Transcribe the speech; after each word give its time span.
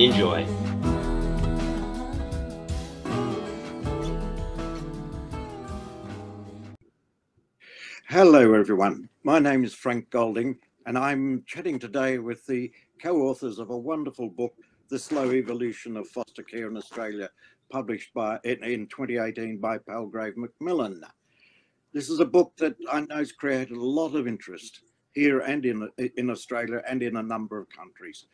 Enjoy. 0.00 0.44
Hello, 8.08 8.54
everyone. 8.54 9.08
My 9.22 9.38
name 9.38 9.62
is 9.62 9.74
Frank 9.74 10.10
Golding, 10.10 10.58
and 10.86 10.98
I'm 10.98 11.44
chatting 11.46 11.78
today 11.78 12.18
with 12.18 12.44
the 12.46 12.72
co 13.00 13.28
authors 13.28 13.60
of 13.60 13.70
a 13.70 13.78
wonderful 13.78 14.28
book, 14.28 14.54
The 14.88 14.98
Slow 14.98 15.30
Evolution 15.30 15.96
of 15.96 16.08
Foster 16.08 16.42
Care 16.42 16.66
in 16.66 16.76
Australia, 16.76 17.30
published 17.70 18.12
by, 18.12 18.40
in 18.42 18.88
2018 18.88 19.58
by 19.58 19.78
Palgrave 19.78 20.36
Macmillan. 20.36 21.04
This 21.92 22.10
is 22.10 22.18
a 22.18 22.24
book 22.24 22.54
that 22.56 22.74
I 22.90 23.02
know 23.02 23.18
has 23.18 23.30
created 23.30 23.76
a 23.76 23.80
lot 23.80 24.16
of 24.16 24.26
interest 24.26 24.80
here 25.14 25.40
and 25.40 25.64
in, 25.64 25.88
in 26.16 26.30
Australia 26.30 26.82
and 26.88 27.02
in 27.02 27.16
a 27.16 27.22
number 27.22 27.58
of 27.58 27.68
countries. 27.70 28.26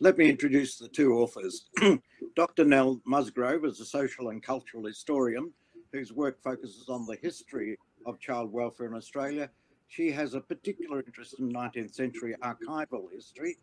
Let 0.00 0.18
me 0.18 0.28
introduce 0.28 0.78
the 0.78 0.88
two 0.88 1.14
authors. 1.14 1.68
Dr. 2.36 2.64
Nell 2.64 3.00
Musgrove 3.04 3.64
is 3.64 3.78
a 3.80 3.84
social 3.84 4.30
and 4.30 4.42
cultural 4.42 4.84
historian 4.86 5.52
whose 5.92 6.12
work 6.12 6.42
focuses 6.42 6.88
on 6.88 7.06
the 7.06 7.16
history 7.22 7.78
of 8.06 8.18
child 8.18 8.50
welfare 8.52 8.86
in 8.86 8.94
Australia. 8.94 9.50
She 9.88 10.10
has 10.10 10.34
a 10.34 10.40
particular 10.40 11.00
interest 11.00 11.38
in 11.38 11.52
19th 11.52 11.94
century 11.94 12.34
archival 12.42 13.12
history 13.12 13.58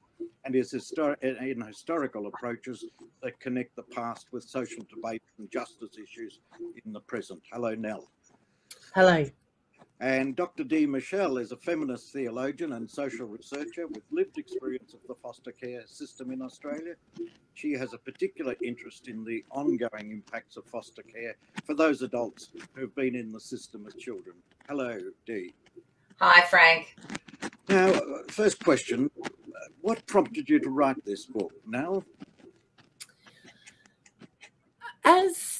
and 0.45 0.55
is 0.55 0.71
histori- 0.71 1.21
in 1.23 1.61
historical 1.61 2.27
approaches 2.27 2.85
that 3.23 3.39
connect 3.39 3.75
the 3.75 3.83
past 3.83 4.27
with 4.31 4.43
social 4.43 4.85
debate 4.93 5.23
and 5.39 5.49
justice 5.51 5.97
issues 5.97 6.39
in 6.85 6.93
the 6.93 7.01
present. 7.01 7.41
Hello, 7.51 7.73
Nell. 7.73 8.11
Hello. 8.93 9.25
And 10.01 10.33
Dr. 10.35 10.63
Dee 10.63 10.85
Michell 10.85 11.37
is 11.37 11.51
a 11.51 11.57
feminist 11.57 12.13
theologian 12.13 12.71
and 12.73 12.89
social 12.89 13.27
researcher 13.27 13.85
with 13.85 14.03
lived 14.11 14.37
experience 14.37 14.93
of 14.93 15.01
the 15.09 15.15
foster 15.15 15.51
care 15.51 15.83
system 15.87 16.31
in 16.31 16.41
Australia. 16.41 16.95
She 17.53 17.73
has 17.73 17.93
a 17.93 17.97
particular 17.97 18.55
interest 18.63 19.09
in 19.09 19.25
the 19.25 19.43
ongoing 19.51 20.11
impacts 20.11 20.55
of 20.55 20.63
foster 20.65 21.01
care 21.01 21.35
for 21.65 21.75
those 21.75 22.01
adults 22.01 22.51
who've 22.73 22.95
been 22.95 23.13
in 23.13 23.33
the 23.33 23.41
system 23.41 23.85
as 23.87 23.93
children. 23.95 24.37
Hello, 24.69 24.97
Dee. 25.25 25.53
Hi, 26.21 26.45
Frank. 26.45 26.95
Now, 27.67 27.89
uh, 27.89 28.01
first 28.29 28.63
question 28.63 29.11
What 29.81 30.05
prompted 30.07 30.47
you 30.49 30.59
to 30.59 30.69
write 30.69 31.03
this 31.03 31.25
book? 31.25 31.51
Now, 31.67 32.03
As 35.03 35.58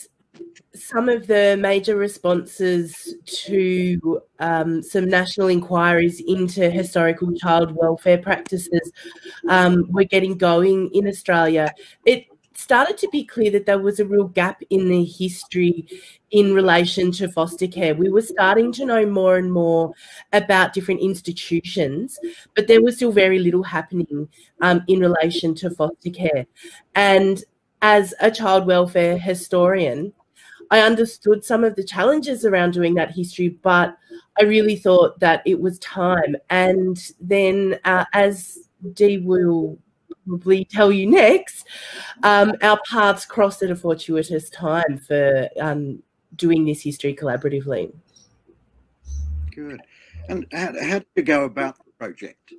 some 0.79 1.09
of 1.09 1.27
the 1.27 1.57
major 1.59 1.95
responses 1.95 3.15
to 3.25 4.21
um, 4.39 4.81
some 4.81 5.05
national 5.05 5.47
inquiries 5.47 6.21
into 6.21 6.69
historical 6.69 7.33
child 7.33 7.75
welfare 7.75 8.17
practices 8.17 8.91
um, 9.49 9.85
were 9.89 10.05
getting 10.05 10.37
going 10.37 10.89
in 10.93 11.07
Australia, 11.07 11.73
it 12.05 12.25
started 12.53 12.97
to 12.97 13.07
be 13.09 13.23
clear 13.23 13.49
that 13.51 13.65
there 13.65 13.79
was 13.79 13.99
a 13.99 14.05
real 14.05 14.27
gap 14.27 14.61
in 14.69 14.89
the 14.89 15.03
history 15.05 15.87
in 16.31 16.53
relation 16.53 17.11
to 17.11 17.29
foster 17.29 17.67
care. 17.67 17.95
We 17.95 18.09
were 18.09 18.21
starting 18.21 18.71
to 18.73 18.85
know 18.85 19.05
more 19.05 19.37
and 19.37 19.51
more 19.51 19.93
about 20.33 20.73
different 20.73 21.01
institutions, 21.01 22.19
but 22.55 22.67
there 22.67 22.81
was 22.81 22.97
still 22.97 23.13
very 23.13 23.39
little 23.39 23.63
happening 23.63 24.27
um, 24.61 24.83
in 24.87 24.99
relation 24.99 25.55
to 25.55 25.69
foster 25.69 26.09
care. 26.09 26.45
And 26.95 27.41
as 27.81 28.13
a 28.19 28.29
child 28.29 28.67
welfare 28.67 29.17
historian, 29.17 30.13
I 30.71 30.81
understood 30.81 31.43
some 31.43 31.63
of 31.63 31.75
the 31.75 31.83
challenges 31.83 32.45
around 32.45 32.71
doing 32.71 32.93
that 32.95 33.11
history, 33.11 33.49
but 33.49 33.97
I 34.39 34.43
really 34.43 34.75
thought 34.75 35.19
that 35.19 35.41
it 35.45 35.59
was 35.59 35.79
time. 35.79 36.35
And 36.49 36.97
then, 37.19 37.79
uh, 37.85 38.05
as 38.13 38.59
Dee 38.93 39.17
will 39.17 39.77
probably 40.27 40.65
tell 40.65 40.91
you 40.91 41.07
next, 41.07 41.67
um, 42.23 42.53
our 42.61 42.79
paths 42.89 43.25
crossed 43.25 43.63
at 43.63 43.71
a 43.71 43.75
fortuitous 43.75 44.49
time 44.49 44.97
for 44.97 45.49
um, 45.59 46.01
doing 46.35 46.65
this 46.65 46.81
history 46.81 47.15
collaboratively. 47.15 47.91
good. 49.53 49.81
And 50.29 50.45
how, 50.53 50.67
how 50.79 50.99
did 50.99 51.07
you 51.15 51.23
go 51.23 51.45
about 51.45 51.77
the 51.83 51.91
project? 51.97 52.53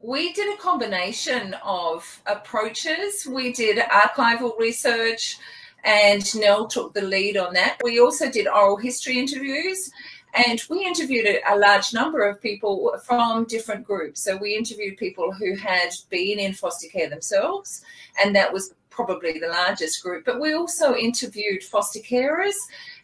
We 0.00 0.32
did 0.32 0.52
a 0.52 0.60
combination 0.60 1.54
of 1.64 2.20
approaches. 2.26 3.24
We 3.24 3.52
did 3.52 3.78
archival 3.78 4.58
research, 4.58 5.38
and 5.84 6.34
Nell 6.36 6.66
took 6.66 6.94
the 6.94 7.02
lead 7.02 7.36
on 7.36 7.54
that. 7.54 7.78
We 7.82 8.00
also 8.00 8.30
did 8.30 8.46
oral 8.46 8.76
history 8.76 9.18
interviews, 9.18 9.90
and 10.34 10.62
we 10.70 10.84
interviewed 10.84 11.26
a, 11.26 11.56
large 11.56 11.92
number 11.92 12.22
of 12.22 12.40
people 12.40 12.94
from 13.04 13.44
different 13.44 13.84
groups. 13.84 14.22
So 14.22 14.36
we 14.36 14.56
interviewed 14.56 14.96
people 14.96 15.32
who 15.32 15.56
had 15.56 15.90
been 16.08 16.38
in 16.38 16.54
foster 16.54 16.88
care 16.88 17.10
themselves, 17.10 17.82
and 18.22 18.34
that 18.34 18.52
was 18.52 18.74
probably 18.88 19.38
the 19.38 19.48
largest 19.48 20.02
group. 20.02 20.24
But 20.24 20.40
we 20.40 20.54
also 20.54 20.94
interviewed 20.94 21.62
foster 21.62 22.00
carers, 22.00 22.54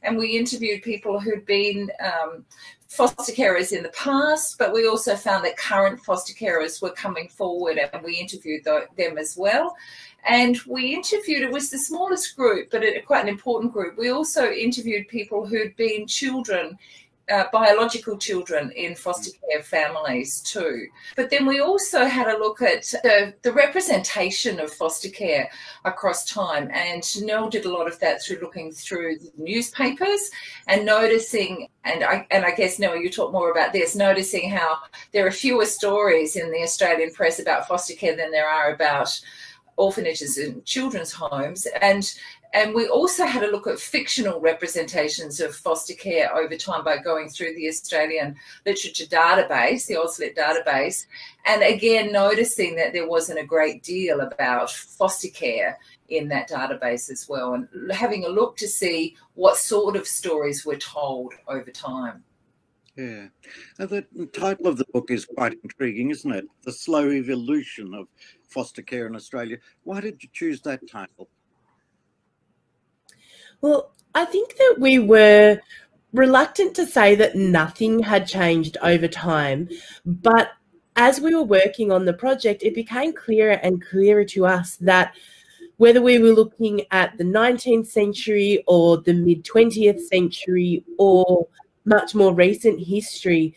and 0.03 0.17
we 0.17 0.38
interviewed 0.38 0.83
people 0.83 1.21
who'd 1.21 1.47
been 1.47 1.91
um, 2.03 2.44
foster 2.88 3.32
carers 3.32 3.76
in 3.76 3.82
the 3.82 3.91
past, 3.91 4.59
but 4.59 4.72
we 4.72 4.88
also 4.88 5.15
found 5.15 5.44
that 5.44 5.56
current 5.56 6.00
foster 6.00 6.32
carers 6.32 6.81
were 6.81 6.91
coming 6.91 7.28
forward 7.28 7.78
and 7.78 8.03
we 8.03 8.15
interviewed 8.16 8.65
th- 8.65 8.88
them 8.97 9.19
as 9.19 9.37
well. 9.37 9.76
And 10.26 10.59
we 10.66 10.94
interviewed, 10.94 11.43
it 11.43 11.53
was 11.53 11.71
the 11.71 11.78
smallest 11.78 12.34
group, 12.34 12.71
but 12.71 12.82
it, 12.82 13.06
quite 13.06 13.22
an 13.22 13.28
important 13.28 13.72
group. 13.72 13.99
We 13.99 14.10
also 14.10 14.50
interviewed 14.50 15.06
people 15.09 15.47
who'd 15.47 15.76
been 15.76 16.06
children. 16.06 16.78
Uh, 17.31 17.44
biological 17.53 18.16
children 18.16 18.71
in 18.72 18.94
foster 18.94 19.31
care 19.50 19.62
families 19.62 20.41
too. 20.41 20.87
But 21.15 21.28
then 21.28 21.44
we 21.44 21.61
also 21.61 22.06
had 22.06 22.27
a 22.27 22.39
look 22.39 22.62
at 22.62 22.84
the, 23.03 23.34
the 23.43 23.53
representation 23.53 24.59
of 24.61 24.72
foster 24.72 25.11
care 25.11 25.50
across 25.84 26.25
time. 26.25 26.71
And 26.72 27.05
Nell 27.27 27.50
did 27.50 27.67
a 27.67 27.71
lot 27.71 27.87
of 27.87 27.99
that 28.00 28.22
through 28.22 28.38
looking 28.41 28.72
through 28.72 29.19
the 29.19 29.31
newspapers 29.37 30.31
and 30.69 30.87
noticing, 30.87 31.69
and 31.84 32.03
I, 32.03 32.27
and 32.31 32.47
I 32.47 32.53
guess, 32.53 32.78
Nell, 32.78 32.97
you 32.97 33.11
talk 33.11 33.31
more 33.31 33.50
about 33.50 33.75
this, 33.75 33.94
noticing 33.94 34.49
how 34.49 34.78
there 35.12 35.27
are 35.27 35.31
fewer 35.31 35.67
stories 35.67 36.34
in 36.34 36.50
the 36.50 36.62
Australian 36.62 37.12
press 37.12 37.38
about 37.38 37.69
foster 37.69 37.94
care 37.94 38.17
than 38.17 38.31
there 38.31 38.49
are 38.49 38.72
about 38.72 39.21
orphanages 39.77 40.38
and 40.38 40.65
children's 40.65 41.12
homes 41.12 41.67
and 41.81 42.15
and 42.55 42.75
we 42.75 42.89
also 42.89 43.27
had 43.27 43.43
a 43.43 43.51
look 43.51 43.67
at 43.67 43.79
fictional 43.79 44.41
representations 44.41 45.41
of 45.41 45.55
foster 45.55 45.95
care 45.95 46.35
over 46.35 46.57
time 46.57 46.83
by 46.83 46.97
going 46.97 47.29
through 47.29 47.55
the 47.55 47.69
Australian 47.69 48.35
literature 48.65 49.05
database, 49.05 49.87
the 49.87 49.95
AustLit 49.95 50.37
database, 50.37 51.07
and 51.47 51.63
again 51.63 52.11
noticing 52.11 52.75
that 52.77 52.93
there 52.93 53.09
wasn't 53.09 53.39
a 53.39 53.45
great 53.45 53.83
deal 53.83 54.21
about 54.21 54.71
foster 54.71 55.29
care 55.29 55.79
in 56.09 56.27
that 56.29 56.49
database 56.49 57.11
as 57.11 57.29
well, 57.29 57.55
and 57.55 57.69
having 57.93 58.25
a 58.25 58.29
look 58.29 58.57
to 58.57 58.67
see 58.67 59.15
what 59.35 59.57
sort 59.57 59.95
of 59.95 60.07
stories 60.07 60.65
were 60.65 60.77
told 60.77 61.35
over 61.49 61.71
time. 61.71 62.25
Yeah. 62.97 63.27
The 63.77 64.05
title 64.33 64.67
of 64.67 64.77
the 64.77 64.87
book 64.93 65.11
is 65.11 65.25
quite 65.25 65.57
intriguing, 65.63 66.11
isn't 66.11 66.33
it? 66.33 66.47
The 66.65 66.73
Slow 66.73 67.11
Evolution 67.13 67.95
of 67.95 68.09
Foster 68.49 68.83
Care 68.83 69.06
in 69.06 69.15
Australia. 69.15 69.59
Why 69.85 70.01
did 70.01 70.21
you 70.23 70.29
choose 70.33 70.61
that 70.62 70.81
title? 70.91 71.29
Well, 73.60 73.93
I 74.14 74.25
think 74.25 74.56
that 74.56 74.76
we 74.78 74.99
were 74.99 75.60
reluctant 76.12 76.75
to 76.76 76.87
say 76.87 77.14
that 77.16 77.37
nothing 77.37 78.00
had 78.00 78.26
changed 78.26 78.76
over 78.82 79.08
time, 79.08 79.69
but 80.05 80.50
as 80.96 81.20
we 81.20 81.34
were 81.34 81.44
working 81.44 81.93
on 81.93 82.05
the 82.05 82.12
project, 82.12 82.62
it 82.62 82.75
became 82.75 83.12
clearer 83.12 83.52
and 83.62 83.84
clearer 83.84 84.25
to 84.25 84.46
us 84.46 84.76
that 84.76 85.14
whether 85.76 86.02
we 86.02 86.19
were 86.19 86.32
looking 86.32 86.82
at 86.90 87.16
the 87.19 87.25
19th 87.25 87.87
century 87.87 88.64
or 88.66 88.96
the 88.99 89.12
mid 89.12 89.44
20th 89.44 90.00
century 90.00 90.84
or 90.99 91.46
much 91.84 92.14
more 92.14 92.34
recent 92.34 92.81
history, 92.81 93.55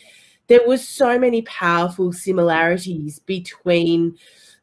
there 0.47 0.67
was 0.67 0.87
so 0.87 1.17
many 1.17 1.41
powerful 1.43 2.13
similarities 2.13 3.19
between 3.19 4.15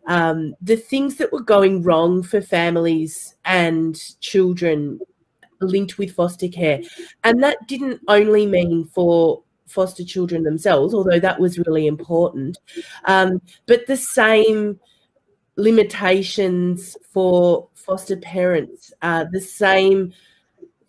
um, 0.06 0.54
the 0.62 0.76
things 0.76 1.16
that 1.16 1.32
were 1.32 1.42
going 1.42 1.82
wrong 1.82 2.22
for 2.22 2.40
families 2.40 3.34
and 3.44 4.00
children 4.20 5.00
linked 5.60 5.98
with 5.98 6.14
foster 6.14 6.48
care. 6.48 6.80
And 7.24 7.42
that 7.42 7.66
didn't 7.66 8.00
only 8.08 8.46
mean 8.46 8.84
for 8.86 9.42
foster 9.66 10.04
children 10.04 10.42
themselves, 10.42 10.94
although 10.94 11.20
that 11.20 11.38
was 11.38 11.58
really 11.58 11.86
important. 11.86 12.58
Um, 13.04 13.40
but 13.66 13.86
the 13.86 13.96
same 13.96 14.80
limitations 15.56 16.96
for 17.10 17.68
foster 17.74 18.16
parents, 18.16 18.92
uh, 19.02 19.26
the 19.30 19.40
same 19.40 20.12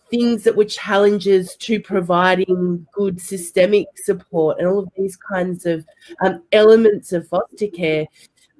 things 0.09 0.43
that 0.43 0.55
were 0.55 0.65
challenges 0.65 1.55
to 1.57 1.79
providing 1.79 2.85
good 2.93 3.21
systemic 3.21 3.87
support 3.95 4.57
and 4.57 4.67
all 4.67 4.79
of 4.79 4.89
these 4.97 5.15
kinds 5.15 5.65
of 5.65 5.85
um, 6.23 6.41
elements 6.51 7.13
of 7.13 7.27
foster 7.27 7.67
care. 7.67 8.07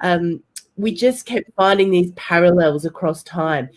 Um, 0.02 0.44
we 0.78 0.94
just 0.94 1.26
kept 1.26 1.50
finding 1.56 1.92
these 1.92 2.12
parallels 2.14 2.86
across 2.86 3.24
time. 3.24 3.70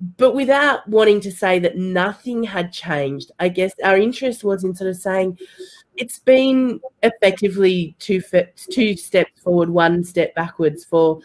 But 0.00 0.34
without 0.34 0.86
wanting 0.88 1.20
to 1.20 1.32
say 1.32 1.58
that 1.60 1.76
nothing 1.76 2.42
had 2.42 2.72
changed, 2.72 3.30
I 3.38 3.48
guess 3.48 3.72
our 3.82 3.96
interest 3.96 4.44
was 4.44 4.64
in 4.64 4.74
sort 4.74 4.90
of 4.90 4.96
saying 4.96 5.38
it's 5.96 6.18
been 6.18 6.80
effectively 7.02 7.94
two, 7.98 8.20
two 8.70 8.96
steps 8.96 9.40
forward, 9.40 9.70
one 9.70 10.02
step 10.04 10.34
backwards 10.34 10.84
for 10.84 11.20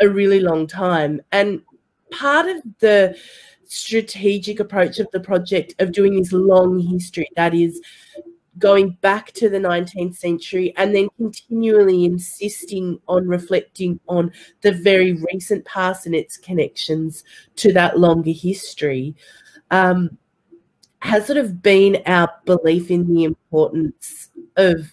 a 0.00 0.08
really 0.08 0.40
long 0.40 0.66
time. 0.66 1.20
And 1.32 1.62
part 2.10 2.46
of 2.46 2.62
the 2.78 3.16
strategic 3.64 4.60
approach 4.60 4.98
of 4.98 5.08
the 5.12 5.20
project 5.20 5.74
of 5.78 5.92
doing 5.92 6.16
this 6.16 6.32
long 6.32 6.78
history 6.78 7.28
that 7.36 7.54
is 7.54 7.80
going 8.58 8.90
back 9.00 9.32
to 9.32 9.48
the 9.48 9.58
19th 9.58 10.16
century 10.16 10.74
and 10.76 10.94
then 10.94 11.08
continually 11.16 12.04
insisting 12.04 13.00
on 13.08 13.26
reflecting 13.26 14.00
on 14.08 14.32
the 14.62 14.72
very 14.72 15.12
recent 15.32 15.64
past 15.64 16.06
and 16.06 16.14
its 16.14 16.36
connections 16.36 17.24
to 17.56 17.72
that 17.72 17.98
longer 17.98 18.32
history 18.32 19.14
um, 19.70 20.18
has 21.00 21.26
sort 21.26 21.38
of 21.38 21.62
been 21.62 22.02
our 22.06 22.30
belief 22.44 22.90
in 22.90 23.06
the 23.12 23.24
importance 23.24 24.30
of 24.56 24.90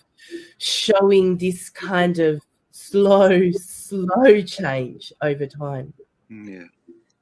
showing 0.58 1.38
this 1.38 1.70
kind 1.70 2.20
of 2.20 2.42
slow, 2.72 3.52
slow 3.52 4.42
change 4.42 5.12
over 5.22 5.46
time. 5.46 5.94
Yeah. 6.30 6.66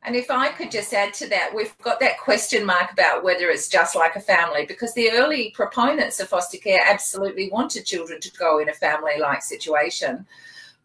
And 0.06 0.16
if 0.16 0.30
I 0.30 0.50
could 0.50 0.70
just 0.70 0.94
add 0.94 1.16
to 1.16 1.28
that, 1.30 1.52
we've 1.54 1.76
got 1.80 2.00
that 2.00 2.20
question 2.20 2.64
mark 2.64 2.92
about 2.92 3.24
whether 3.24 3.50
it's 3.50 3.68
just 3.68 3.96
like 3.96 4.16
a 4.16 4.22
family, 4.22 4.66
because 4.66 4.94
the 4.94 5.10
early 5.12 5.52
proponents 5.56 6.20
of 6.20 6.30
foster 6.30 6.60
care 6.60 6.82
absolutely 6.88 7.50
wanted 7.50 7.86
children 7.86 8.22
to 8.22 8.32
go 8.34 8.60
in 8.60 8.70
a 8.70 8.74
family 8.74 9.18
like 9.20 9.42
situation. 9.42 10.28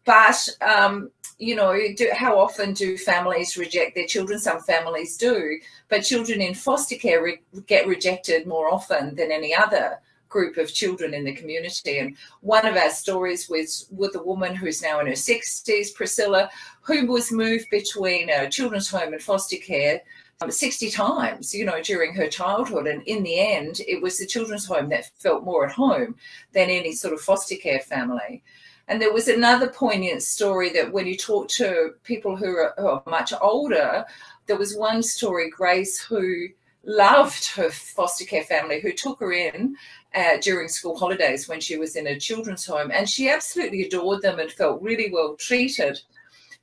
But, 0.05 0.49
um, 0.61 1.11
you 1.37 1.55
know, 1.55 1.77
do, 1.95 2.09
how 2.13 2.39
often 2.39 2.73
do 2.73 2.97
families 2.97 3.57
reject 3.57 3.93
their 3.93 4.07
children? 4.07 4.39
Some 4.39 4.61
families 4.61 5.17
do, 5.17 5.59
but 5.87 5.99
children 5.99 6.41
in 6.41 6.55
foster 6.55 6.95
care 6.95 7.23
re- 7.23 7.41
get 7.67 7.85
rejected 7.85 8.47
more 8.47 8.73
often 8.73 9.15
than 9.15 9.31
any 9.31 9.53
other 9.53 9.99
group 10.31 10.57
of 10.57 10.73
children 10.73 11.13
in 11.13 11.23
the 11.23 11.35
community. 11.35 11.99
And 11.99 12.17
one 12.39 12.65
of 12.65 12.75
our 12.75 12.89
stories 12.89 13.47
was 13.47 13.87
with 13.91 14.15
a 14.15 14.23
woman 14.23 14.55
who's 14.55 14.81
now 14.81 14.99
in 14.99 15.07
her 15.07 15.13
60s, 15.13 15.93
Priscilla, 15.93 16.49
who 16.81 17.05
was 17.05 17.31
moved 17.31 17.69
between 17.69 18.29
a 18.31 18.49
children's 18.49 18.89
home 18.89 19.13
and 19.13 19.21
foster 19.21 19.57
care 19.57 20.01
um, 20.41 20.49
60 20.49 20.89
times, 20.89 21.53
you 21.53 21.65
know, 21.65 21.81
during 21.81 22.15
her 22.15 22.27
childhood. 22.27 22.87
And 22.87 23.03
in 23.03 23.21
the 23.21 23.39
end, 23.39 23.81
it 23.87 24.01
was 24.01 24.17
the 24.17 24.25
children's 24.25 24.65
home 24.65 24.89
that 24.89 25.11
felt 25.19 25.43
more 25.43 25.67
at 25.67 25.71
home 25.73 26.15
than 26.53 26.69
any 26.69 26.93
sort 26.93 27.13
of 27.13 27.21
foster 27.21 27.55
care 27.55 27.79
family. 27.79 28.41
And 28.87 28.99
there 28.99 29.13
was 29.13 29.27
another 29.27 29.69
poignant 29.69 30.23
story 30.23 30.69
that 30.73 30.91
when 30.91 31.05
you 31.05 31.15
talk 31.15 31.47
to 31.49 31.93
people 32.03 32.35
who 32.35 32.47
are, 32.57 32.73
who 32.77 32.87
are 32.87 33.03
much 33.05 33.31
older, 33.39 34.05
there 34.47 34.57
was 34.57 34.75
one 34.75 35.03
story, 35.03 35.49
Grace, 35.49 35.99
who 35.99 36.47
loved 36.83 37.47
her 37.55 37.69
foster 37.69 38.25
care 38.25 38.43
family, 38.43 38.79
who 38.79 38.91
took 38.91 39.19
her 39.19 39.31
in 39.31 39.75
uh, 40.15 40.37
during 40.41 40.67
school 40.67 40.97
holidays 40.97 41.47
when 41.47 41.59
she 41.59 41.77
was 41.77 41.95
in 41.95 42.07
a 42.07 42.19
children's 42.19 42.65
home. 42.65 42.91
And 42.91 43.07
she 43.07 43.29
absolutely 43.29 43.83
adored 43.83 44.21
them 44.21 44.39
and 44.39 44.51
felt 44.51 44.81
really 44.81 45.11
well 45.11 45.35
treated. 45.39 45.99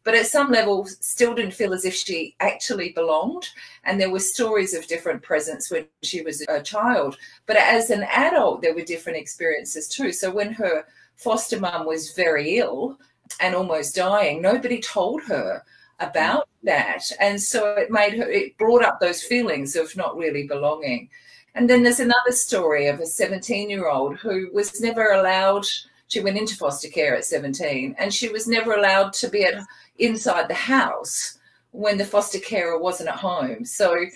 But 0.05 0.15
at 0.15 0.27
some 0.27 0.51
level, 0.51 0.87
still 0.87 1.35
didn't 1.35 1.55
feel 1.55 1.75
as 1.75 1.85
if 1.85 1.95
she 1.95 2.35
actually 2.41 2.93
belonged. 2.93 3.49
And 3.85 4.01
there 4.01 4.11
were 4.11 4.21
stories 4.21 4.75
of 4.75 4.87
different 4.87 5.23
presence 5.23 5.71
when 5.71 5.87
she 6.03 6.23
was 6.23 6.45
a 6.49 6.63
child. 6.63 7.19
But 7.47 7.57
as 7.57 7.91
an 7.91 8.05
adult, 8.05 8.63
there 8.63 8.75
were 8.75 8.83
different 8.83 9.19
experiences 9.19 9.89
too. 9.89 10.13
So 10.13 10.31
when 10.31 10.53
her 10.55 10.87
foster 11.17 11.61
mum 11.61 11.85
was 11.85 12.13
very 12.13 12.59
ill 12.59 12.99
and 13.41 13.55
almost 13.55 13.97
dying, 13.97 14.41
nobody 14.41 14.81
told 14.81 15.23
her 15.25 15.63
Mm-hmm. 16.01 16.09
about 16.09 16.49
that. 16.65 17.05
And 17.21 17.41
so 17.41 17.75
it 17.75 17.91
made 17.91 18.15
her, 18.15 18.29
it 18.29 18.57
brought 18.59 18.85
up 18.85 19.01
those 19.01 19.23
feelings 19.23 19.77
of 19.77 19.95
not 19.97 20.17
really 20.17 20.47
belonging. 20.47 21.09
And 21.55 21.69
then 21.69 21.83
there's 21.83 22.01
another 22.01 22.33
story 22.33 22.87
of 22.87 23.01
a 23.01 23.07
17 23.07 23.71
year 23.71 23.89
old 23.89 24.17
who 24.19 24.49
was 24.53 24.81
never 24.81 25.13
allowed, 25.13 25.67
she 26.09 26.21
went 26.21 26.37
into 26.37 26.57
foster 26.57 26.89
care 26.89 27.17
at 27.17 27.25
17, 27.25 27.97
and 27.99 28.13
she 28.13 28.29
was 28.29 28.47
never 28.47 28.75
allowed 28.75 29.13
to 29.15 29.29
be 29.29 29.45
at, 29.45 29.65
inside 29.99 30.49
the 30.49 30.55
house 30.55 31.39
when 31.73 31.99
the 31.99 32.05
foster 32.05 32.39
carer 32.39 32.79
wasn't 32.79 33.09
at 33.09 33.17
home. 33.17 33.65
So 33.65 34.07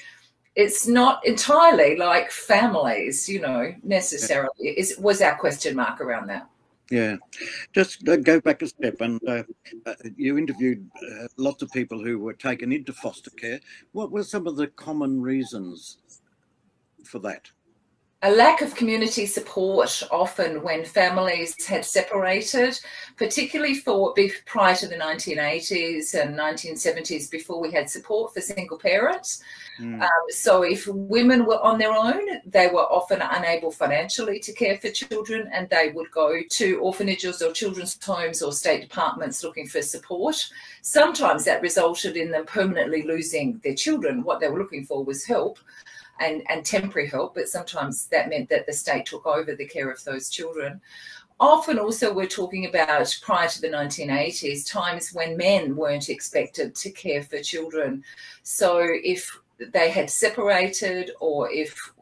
it's 0.55 0.87
not 0.87 1.25
entirely 1.27 1.97
like 1.97 2.31
families, 2.31 3.29
you 3.29 3.41
know, 3.41 3.75
necessarily. 3.83 4.51
Is 4.61 4.97
was 4.99 5.23
our 5.23 5.37
question 5.37 5.75
mark 5.75 6.01
around 6.01 6.29
that? 6.29 6.47
Yeah, 6.91 7.17
just 7.75 8.07
uh, 8.09 8.17
go 8.17 8.41
back 8.41 8.61
a 8.63 8.67
step, 8.69 9.01
and 9.01 9.21
uh, 9.27 9.45
uh, 9.87 9.95
you 10.17 10.37
interviewed 10.37 10.91
uh, 11.03 11.27
lots 11.39 11.63
of 11.63 11.71
people 11.73 12.03
who 12.03 12.19
were 12.19 12.35
taken 12.35 12.71
into 12.73 12.93
foster 12.93 13.31
care. 13.31 13.61
What 13.93 14.13
were 14.13 14.23
some 14.25 14.47
of 14.47 14.57
the 14.57 14.67
common 14.67 15.23
reasons 15.23 15.99
for 17.05 17.19
that? 17.21 17.49
A 18.25 18.31
lack 18.31 18.63
of 18.63 18.77
community 18.77 19.27
support 19.27 20.01
often 20.13 20.63
when 20.63 20.85
families 20.85 21.67
had 21.67 21.85
separated, 21.85 22.79
particularly 23.17 23.75
for 23.75 24.15
prior 24.47 24.77
to 24.77 24.87
the 24.87 24.95
1980s 24.95 26.15
and 26.15 26.39
1970s 26.39 27.29
before 27.29 27.61
we 27.61 27.73
had 27.73 27.91
support 27.91 28.33
for 28.33 28.41
single 28.41 28.79
parents. 28.79 29.43
Mm. 29.81 30.01
Um, 30.03 30.25
so 30.29 30.63
if 30.63 30.87
women 30.87 31.47
were 31.47 31.61
on 31.63 31.79
their 31.79 31.93
own, 31.93 32.23
they 32.47 32.69
were 32.69 32.85
often 32.85 33.21
unable 33.21 33.73
financially 33.73 34.39
to 34.39 34.53
care 34.53 34.79
for 34.79 34.91
children 34.91 35.51
and 35.53 35.69
they 35.69 35.91
would 35.93 36.11
go 36.13 36.43
to 36.49 36.79
orphanages 36.79 37.43
or 37.43 37.53
children's 37.53 37.99
homes 38.01 38.41
or 38.41 38.53
state 38.53 38.83
departments 38.83 39.43
looking 39.43 39.67
for 39.67 39.83
support. 39.83 40.37
Sometimes 40.83 41.45
that 41.45 41.61
resulted 41.61 42.17
in 42.17 42.31
them 42.31 42.47
permanently 42.47 43.03
losing 43.03 43.59
their 43.65 43.75
children. 43.75 44.23
What 44.23 44.39
they 44.39 44.49
were 44.49 44.61
looking 44.61 44.85
for 44.85 45.03
was 45.05 45.25
help 45.25 45.59
and, 46.21 46.43
and 46.49 46.65
temporary 46.65 47.09
help, 47.09 47.35
but 47.35 47.49
sometimes 47.49 48.07
that 48.07 48.29
meant 48.29 48.49
that 48.49 48.67
the 48.67 48.73
state 48.73 49.07
took 49.07 49.27
over 49.27 49.55
the 49.55 49.67
care 49.67 49.91
of 49.91 50.03
those 50.05 50.29
children. 50.29 50.81
Often, 51.41 51.79
also, 51.79 52.13
we're 52.13 52.27
talking 52.27 52.67
about 52.67 53.19
prior 53.21 53.49
to 53.49 53.61
the 53.61 53.69
1980s, 53.69 54.71
times 54.71 55.13
when 55.13 55.37
men 55.37 55.75
weren't 55.75 56.09
expected 56.09 56.75
to 56.77 56.91
care 56.91 57.23
for 57.23 57.41
children. 57.41 58.05
So, 58.45 58.81
if 58.81 59.41
they 59.73 59.91
had 59.91 60.09
separated 60.09 61.11
or 61.21 61.51
if 61.51 61.93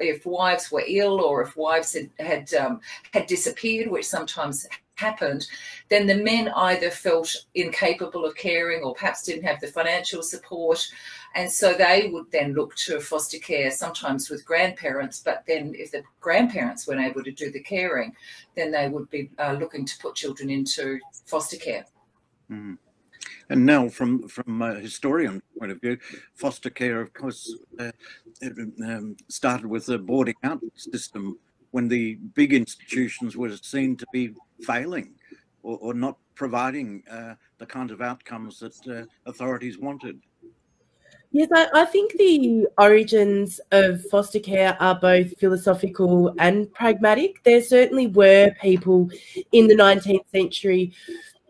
if 0.00 0.26
wives 0.26 0.72
were 0.72 0.82
ill 0.86 1.20
or 1.20 1.42
if 1.42 1.56
wives 1.56 1.92
had 1.92 2.10
had, 2.18 2.54
um, 2.54 2.80
had 3.12 3.26
disappeared, 3.26 3.90
which 3.90 4.06
sometimes 4.06 4.66
happened, 4.96 5.46
then 5.88 6.06
the 6.06 6.16
men 6.16 6.48
either 6.48 6.90
felt 6.90 7.34
incapable 7.54 8.24
of 8.24 8.36
caring 8.36 8.82
or 8.82 8.94
perhaps 8.94 9.24
didn't 9.24 9.44
have 9.44 9.60
the 9.60 9.66
financial 9.66 10.22
support. 10.22 10.86
And 11.34 11.50
so 11.50 11.74
they 11.74 12.10
would 12.12 12.30
then 12.30 12.52
look 12.52 12.76
to 12.76 13.00
foster 13.00 13.38
care, 13.38 13.70
sometimes 13.70 14.30
with 14.30 14.46
grandparents. 14.46 15.20
But 15.20 15.42
then, 15.46 15.74
if 15.76 15.90
the 15.90 16.02
grandparents 16.20 16.86
weren't 16.86 17.00
able 17.00 17.24
to 17.24 17.32
do 17.32 17.50
the 17.50 17.60
caring, 17.60 18.14
then 18.54 18.70
they 18.70 18.88
would 18.88 19.10
be 19.10 19.30
uh, 19.38 19.56
looking 19.58 19.84
to 19.84 19.98
put 19.98 20.14
children 20.14 20.48
into 20.48 21.00
foster 21.26 21.56
care. 21.56 21.86
Mm. 22.50 22.78
And 23.50 23.66
now, 23.66 23.88
from 23.88 24.28
from 24.28 24.62
a 24.62 24.74
historian 24.76 25.42
point 25.58 25.72
of 25.72 25.80
view, 25.80 25.98
foster 26.34 26.70
care, 26.70 27.00
of 27.00 27.12
course, 27.12 27.52
uh, 27.80 27.90
um, 28.84 29.16
started 29.28 29.66
with 29.66 29.86
the 29.86 29.98
boarding 29.98 30.36
out 30.44 30.60
system 30.76 31.38
when 31.72 31.88
the 31.88 32.14
big 32.34 32.52
institutions 32.52 33.36
were 33.36 33.56
seen 33.56 33.96
to 33.96 34.06
be 34.12 34.32
failing 34.62 35.12
or, 35.64 35.78
or 35.78 35.94
not 35.94 36.16
providing 36.36 37.02
uh, 37.10 37.34
the 37.58 37.66
kind 37.66 37.90
of 37.90 38.00
outcomes 38.00 38.60
that 38.60 38.76
uh, 38.88 39.04
authorities 39.28 39.78
wanted. 39.78 40.20
Yes, 41.34 41.48
I, 41.52 41.66
I, 41.74 41.84
think 41.84 42.12
the 42.12 42.68
origins 42.78 43.60
of 43.72 44.04
foster 44.04 44.38
care 44.38 44.76
are 44.80 44.94
both 44.94 45.36
philosophical 45.36 46.32
and 46.38 46.72
pragmatic. 46.72 47.42
There 47.42 47.60
certainly 47.60 48.06
were 48.06 48.52
people 48.62 49.10
in 49.50 49.66
the 49.66 49.74
19th 49.74 50.30
century 50.30 50.92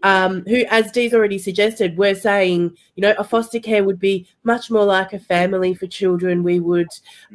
um, 0.05 0.43
who, 0.47 0.65
as 0.69 0.93
Dee's 0.93 1.15
already 1.15 1.39
suggested, 1.39 1.97
were 1.97 2.15
saying, 2.15 2.77
you 2.95 3.01
know, 3.01 3.15
a 3.19 3.25
foster 3.25 3.59
care 3.59 3.83
would 3.83 3.99
be 3.99 4.29
much 4.45 4.71
more 4.71 4.85
like 4.85 5.15
a 5.15 5.19
family 5.19 5.73
for 5.73 5.87
children. 5.87 6.43
We 6.43 6.61
would 6.61 6.89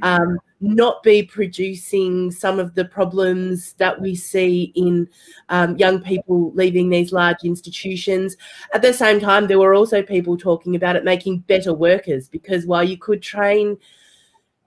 um, 0.03 0.37
not 0.61 1.01
be 1.01 1.23
producing 1.23 2.29
some 2.29 2.59
of 2.59 2.75
the 2.75 2.85
problems 2.85 3.73
that 3.73 3.99
we 3.99 4.13
see 4.13 4.71
in 4.75 5.09
um, 5.49 5.77
young 5.77 5.99
people 5.99 6.51
leaving 6.53 6.89
these 6.89 7.11
large 7.11 7.43
institutions. 7.43 8.37
At 8.71 8.83
the 8.83 8.93
same 8.93 9.19
time, 9.19 9.47
there 9.47 9.59
were 9.59 9.73
also 9.73 10.03
people 10.03 10.37
talking 10.37 10.75
about 10.75 10.95
it 10.95 11.03
making 11.03 11.39
better 11.39 11.73
workers 11.73 12.29
because 12.29 12.67
while 12.67 12.83
you 12.83 12.97
could 12.97 13.23
train 13.23 13.79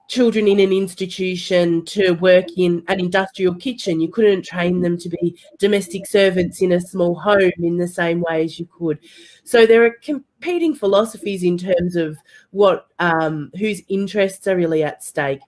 children 0.08 0.46
in 0.46 0.60
an 0.60 0.72
institution 0.72 1.84
to 1.86 2.12
work 2.12 2.46
in 2.56 2.84
an 2.88 3.00
industrial 3.00 3.54
kitchen. 3.54 4.00
You 4.00 4.08
couldn't 4.08 4.44
train 4.44 4.82
them 4.82 4.98
to 4.98 5.08
be 5.08 5.38
domestic 5.58 6.06
servants 6.06 6.60
in 6.60 6.72
a 6.72 6.80
small 6.80 7.14
home 7.14 7.52
in 7.58 7.78
the 7.78 7.88
same 7.88 8.20
way 8.20 8.44
as 8.44 8.58
you 8.58 8.68
could. 8.76 8.98
So 9.44 9.64
there 9.64 9.84
are 9.84 9.96
competing 10.02 10.74
philosophies 10.74 11.42
in 11.42 11.56
terms 11.56 11.96
of 11.96 12.18
what 12.50 12.88
um, 12.98 13.50
whose 13.58 13.82
interests 13.88 14.46
are 14.46 14.56
really 14.56 14.82
at 14.82 15.02
stake. 15.02 15.40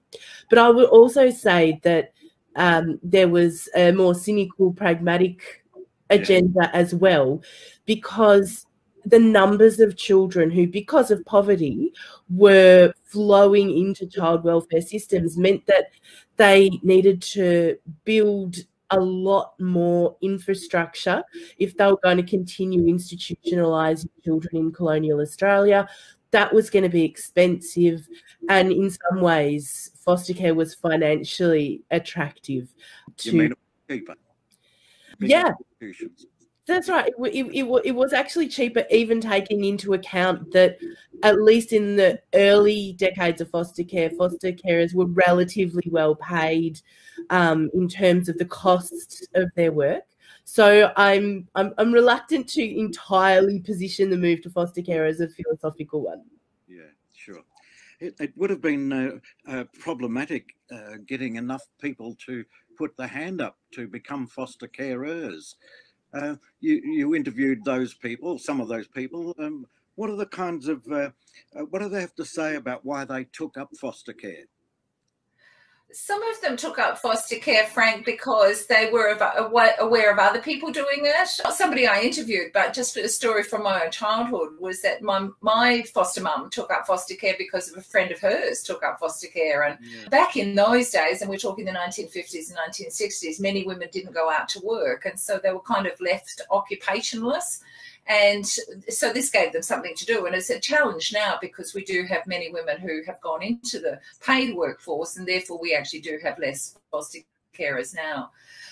But 0.48 0.58
I 0.58 0.70
would 0.70 0.88
also 0.88 1.30
say 1.30 1.80
that 1.82 2.12
um, 2.56 2.98
there 3.02 3.28
was 3.28 3.68
a 3.74 3.92
more 3.92 4.14
cynical, 4.14 4.72
pragmatic 4.72 5.64
agenda 6.10 6.70
as 6.74 6.94
well, 6.94 7.42
because 7.86 8.66
the 9.06 9.18
numbers 9.18 9.80
of 9.80 9.96
children 9.96 10.50
who, 10.50 10.66
because 10.66 11.10
of 11.10 11.24
poverty, 11.24 11.92
were 12.28 12.92
flowing 13.04 13.76
into 13.76 14.06
child 14.06 14.44
welfare 14.44 14.80
systems 14.80 15.36
meant 15.36 15.66
that 15.66 15.90
they 16.36 16.70
needed 16.82 17.22
to 17.22 17.76
build 18.04 18.56
a 18.90 18.98
lot 19.00 19.58
more 19.58 20.16
infrastructure 20.20 21.22
if 21.58 21.76
they 21.76 21.86
were 21.86 21.98
going 22.02 22.16
to 22.16 22.22
continue 22.22 22.82
institutionalizing 22.84 24.08
children 24.24 24.56
in 24.56 24.72
colonial 24.72 25.20
Australia. 25.20 25.88
That 26.30 26.52
was 26.52 26.68
going 26.68 26.82
to 26.82 26.88
be 26.88 27.04
expensive, 27.04 28.08
and 28.48 28.72
in 28.72 28.90
some 28.90 29.20
ways, 29.20 29.92
foster 30.04 30.34
care 30.34 30.54
was 30.54 30.74
financially 30.74 31.82
attractive. 31.92 32.74
To, 33.18 33.30
you 33.30 33.38
mean 33.38 33.54
cheaper? 33.88 34.16
Yeah. 35.20 35.52
That's 36.66 36.88
right. 36.88 37.12
It, 37.18 37.46
it, 37.46 37.82
it, 37.84 37.92
was 37.94 38.14
actually 38.14 38.48
cheaper, 38.48 38.84
even 38.90 39.20
taking 39.20 39.64
into 39.64 39.92
account 39.92 40.50
that, 40.52 40.78
at 41.22 41.42
least 41.42 41.74
in 41.74 41.96
the 41.96 42.20
early 42.32 42.94
decades 42.94 43.42
of 43.42 43.50
foster 43.50 43.84
care, 43.84 44.08
foster 44.08 44.50
carers 44.50 44.94
were 44.94 45.06
relatively 45.06 45.86
well 45.90 46.14
paid 46.14 46.80
um, 47.28 47.70
in 47.74 47.86
terms 47.86 48.30
of 48.30 48.38
the 48.38 48.46
costs 48.46 49.26
of 49.34 49.50
their 49.56 49.72
work. 49.72 50.04
So 50.44 50.92
I'm, 50.96 51.48
I'm 51.54 51.72
I'm 51.78 51.92
reluctant 51.92 52.48
to 52.50 52.62
entirely 52.62 53.60
position 53.60 54.10
the 54.10 54.18
move 54.18 54.42
to 54.42 54.50
foster 54.50 54.82
care 54.82 55.06
as 55.06 55.20
a 55.20 55.28
philosophical 55.28 56.02
one. 56.02 56.22
Yeah, 56.68 56.92
sure. 57.14 57.42
It, 58.00 58.14
it 58.20 58.32
would 58.36 58.50
have 58.50 58.60
been 58.60 58.92
uh, 58.92 59.10
uh, 59.48 59.64
problematic 59.80 60.54
uh, 60.70 60.96
getting 61.06 61.36
enough 61.36 61.62
people 61.80 62.16
to 62.26 62.44
put 62.76 62.96
the 62.96 63.06
hand 63.06 63.40
up 63.40 63.56
to 63.72 63.86
become 63.86 64.26
foster 64.26 64.68
carers. 64.68 65.54
Uh, 66.14 66.36
you, 66.60 66.80
you 66.84 67.14
interviewed 67.14 67.64
those 67.64 67.94
people, 67.94 68.38
some 68.38 68.60
of 68.60 68.68
those 68.68 68.86
people. 68.86 69.34
Um, 69.38 69.66
what 69.96 70.10
are 70.10 70.16
the 70.16 70.26
kinds 70.26 70.68
of, 70.68 70.82
uh, 70.90 71.10
uh, 71.56 71.62
what 71.70 71.82
do 71.82 71.88
they 71.88 72.00
have 72.00 72.14
to 72.16 72.24
say 72.24 72.56
about 72.56 72.84
why 72.84 73.04
they 73.04 73.24
took 73.24 73.56
up 73.56 73.70
foster 73.80 74.12
care? 74.12 74.44
Some 75.94 76.22
of 76.24 76.40
them 76.40 76.56
took 76.56 76.78
up 76.78 76.98
foster 76.98 77.36
care, 77.36 77.66
Frank, 77.66 78.04
because 78.04 78.66
they 78.66 78.90
were 78.92 79.16
aware 79.78 80.12
of 80.12 80.18
other 80.18 80.40
people 80.40 80.72
doing 80.72 81.02
it. 81.02 81.28
Somebody 81.28 81.86
I 81.86 82.00
interviewed, 82.00 82.52
but 82.52 82.74
just 82.74 82.96
a 82.96 83.08
story 83.08 83.44
from 83.44 83.62
my 83.62 83.84
own 83.84 83.90
childhood 83.90 84.58
was 84.58 84.82
that 84.82 85.02
my 85.02 85.28
my 85.40 85.82
foster 85.94 86.20
mum 86.20 86.50
took 86.50 86.70
up 86.72 86.86
foster 86.86 87.14
care 87.14 87.36
because 87.38 87.70
of 87.70 87.78
a 87.78 87.82
friend 87.82 88.10
of 88.10 88.18
hers 88.18 88.62
took 88.62 88.82
up 88.82 88.98
foster 88.98 89.28
care. 89.28 89.62
And 89.62 89.78
yeah. 89.82 90.08
back 90.08 90.36
in 90.36 90.54
those 90.54 90.90
days, 90.90 91.20
and 91.20 91.30
we're 91.30 91.38
talking 91.38 91.64
the 91.64 91.70
1950s 91.70 92.50
and 92.50 92.58
1960s, 92.72 93.40
many 93.40 93.64
women 93.64 93.88
didn't 93.92 94.14
go 94.14 94.30
out 94.30 94.48
to 94.50 94.60
work, 94.60 95.06
and 95.06 95.18
so 95.18 95.38
they 95.42 95.52
were 95.52 95.60
kind 95.60 95.86
of 95.86 96.00
left 96.00 96.42
occupationless. 96.50 97.60
And 98.06 98.46
so 98.46 99.12
this 99.12 99.30
gave 99.30 99.52
them 99.52 99.62
something 99.62 99.94
to 99.96 100.04
do. 100.04 100.26
And 100.26 100.34
it's 100.34 100.50
a 100.50 100.60
challenge 100.60 101.12
now 101.12 101.38
because 101.40 101.74
we 101.74 101.84
do 101.84 102.04
have 102.04 102.26
many 102.26 102.50
women 102.50 102.78
who 102.78 103.02
have 103.06 103.20
gone 103.20 103.42
into 103.42 103.78
the 103.78 103.98
paid 104.24 104.54
workforce, 104.54 105.16
and 105.16 105.26
therefore 105.26 105.58
we 105.60 105.74
actually 105.74 106.00
do 106.00 106.18
have 106.22 106.38
less 106.38 106.78
foster 106.90 107.20
carers 107.58 107.94
now. 107.94 108.30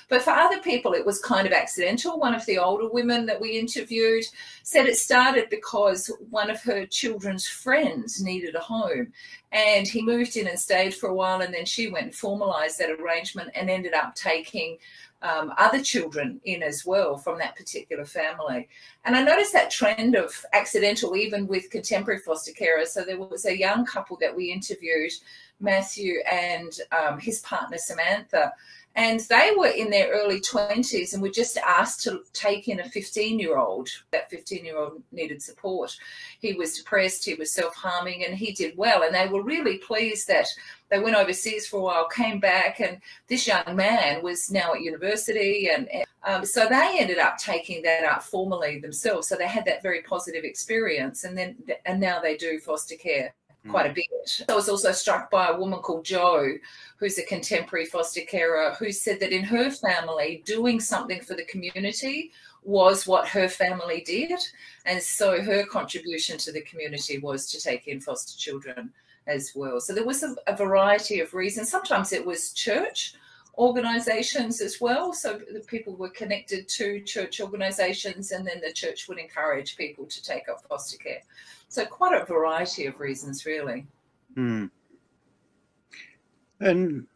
But 0.09 0.23
for 0.23 0.31
other 0.31 0.59
people, 0.61 0.93
it 0.93 1.07
was 1.07 1.21
kind 1.21 1.47
of 1.47 1.55
accidental. 1.55 2.19
One 2.19 2.35
of 2.35 2.45
the 2.45 2.59
older 2.59 2.87
women 2.87 3.25
that 3.27 3.41
we 3.41 3.59
interviewed 3.59 4.25
said 4.63 4.87
it 4.87 4.99
started 4.99 5.49
because 5.49 6.11
one 6.29 6.51
of 6.51 6.61
her 6.63 6.85
children's 6.85 7.47
friends 7.49 8.23
needed 8.23 8.55
a 8.55 8.61
home. 8.61 9.13
And 9.53 9.89
he 9.89 10.03
moved 10.03 10.37
in 10.37 10.49
and 10.49 10.59
stayed 10.59 10.95
for 10.95 11.09
a 11.09 11.15
while. 11.15 11.41
And 11.41 11.55
then 11.55 11.65
she 11.65 11.91
went 11.91 12.07
and 12.07 12.15
formalized 12.15 12.79
that 12.79 12.91
arrangement 12.91 13.53
and 13.55 13.71
ended 13.71 13.95
up 13.95 14.15
taking 14.15 14.77
um, 15.23 15.53
other 15.57 15.81
children 15.81 16.41
in 16.45 16.63
as 16.63 16.85
well 16.85 17.17
from 17.17 17.39
that 17.39 17.57
particular 17.57 18.05
family. 18.05 18.69
And 19.05 19.17
I 19.17 19.23
noticed 19.23 19.53
that 19.53 19.71
trend 19.71 20.15
of 20.17 20.45
accidental, 20.53 21.17
even 21.17 21.47
with 21.47 21.71
contemporary 21.71 22.21
foster 22.21 22.53
carers. 22.53 22.89
So 22.89 23.05
there 23.05 23.19
was 23.19 23.47
a 23.47 23.57
young 23.57 23.87
couple 23.87 24.17
that 24.21 24.35
we 24.37 24.53
interviewed, 24.53 25.13
Matthew 25.61 26.21
and 26.31 26.73
um, 26.91 27.21
his 27.21 27.41
partner 27.41 27.79
Samantha, 27.79 28.53
and 28.95 29.21
they 29.21 29.53
were 29.57 29.69
in 29.69 29.89
their 29.89 30.11
early 30.11 30.41
20s 30.41 31.15
and 31.15 31.23
were 31.23 31.31
just 31.31 31.57
asked 31.57 32.03
to 32.03 32.21
take 32.35 32.69
in 32.69 32.81
a 32.81 32.89
15 32.89 33.39
year 33.39 33.57
old. 33.57 33.89
That 34.11 34.29
15 34.31 34.65
year 34.65 34.79
old 34.79 35.03
needed 35.13 35.43
support. 35.43 35.97
He 36.41 36.53
was 36.53 36.77
depressed, 36.77 37.25
he 37.25 37.35
was 37.35 37.53
self 37.53 37.75
harming, 37.75 38.25
and 38.25 38.35
he 38.35 38.53
did 38.53 38.77
well. 38.77 39.03
And 39.03 39.15
they 39.15 39.29
were 39.29 39.43
really 39.43 39.79
pleased 39.79 40.29
that 40.29 40.47
they 40.93 40.99
went 40.99 41.17
overseas 41.17 41.67
for 41.67 41.79
a 41.79 41.83
while, 41.83 42.07
came 42.07 42.39
back, 42.39 42.81
and 42.81 43.01
this 43.27 43.47
young 43.47 43.75
man 43.75 44.23
was 44.23 44.51
now 44.51 44.75
at 44.75 44.83
university. 44.83 45.71
And, 45.71 45.89
um, 46.23 46.45
so 46.45 46.69
they 46.69 46.99
ended 46.99 47.19
up 47.19 47.39
taking 47.39 47.83
that 47.85 48.05
up 48.05 48.23
formally 48.23 48.79
themselves. 48.79 49.27
So 49.27 49.35
they 49.35 49.49
had 49.49 49.65
that 49.65 49.83
very 49.83 50.03
positive 50.03 50.45
experience. 50.45 51.25
And 51.25 51.37
then, 51.37 51.57
and 51.87 51.99
now 51.99 52.21
they 52.21 52.37
do 52.37 52.61
foster 52.61 52.97
care 52.97 53.33
quite 53.71 53.87
a 53.87 53.89
mm. 53.89 53.95
bit. 53.95 54.45
I 54.51 54.55
was 54.55 54.69
also 54.69 54.93
struck 54.93 55.31
by 55.31 55.49
a 55.49 55.59
woman 55.59 55.79
called 55.79 56.05
Jo, 56.05 56.47
who's 56.99 57.17
a 57.17 57.25
contemporary 57.25 57.87
foster 57.87 58.21
carer, 58.29 58.75
who 58.79 58.93
said 58.93 59.19
that 59.21 59.33
in 59.33 59.45
her 59.45 59.71
family, 59.71 60.43
doing 60.45 60.79
something 60.79 61.23
for 61.23 61.35
the 61.35 61.47
community 61.47 62.33
was 62.65 63.07
what 63.07 63.27
her 63.29 63.49
family 63.49 64.03
did. 64.07 64.39
And 64.85 65.03
so 65.03 65.41
her 65.41 65.65
contribution 65.65 66.37
to 66.39 66.53
the 66.53 66.61
community 66.61 67.19
was 67.19 67.51
to 67.51 67.59
take 67.59 67.89
in 67.89 67.99
foster 67.99 68.39
children 68.39 68.93
as 69.27 69.53
well. 69.55 69.81
So 69.81 69.93
there 69.95 70.05
was 70.05 70.23
a, 70.23 70.35
a 70.47 70.57
variety 70.57 71.21
of 71.21 71.35
reasons. 71.35 71.71
Sometimes 71.71 72.13
it 72.13 72.25
was 72.25 72.53
church 72.53 73.15
organizations 73.59 74.61
as 74.61 74.81
well. 74.81 75.13
So 75.13 75.41
the 75.53 75.61
people 75.61 75.95
were 75.95 76.11
connected 76.11 76.69
to 76.69 77.01
church 77.01 77.41
organizations, 77.41 78.33
and 78.33 78.47
then 78.47 78.61
the 78.61 78.73
church 78.73 79.09
would 79.09 79.19
encourage 79.19 79.77
people 79.77 80.07
to 80.07 80.23
take 80.23 80.49
up 80.49 80.63
foster 80.69 80.97
care. 80.97 81.23
So 81.69 81.85
quite 81.85 82.21
a 82.21 82.25
variety 82.25 82.87
of 82.87 82.99
reasons, 83.01 83.47
really. 83.47 83.87
Hmm. 84.35 84.67
And 86.61 87.07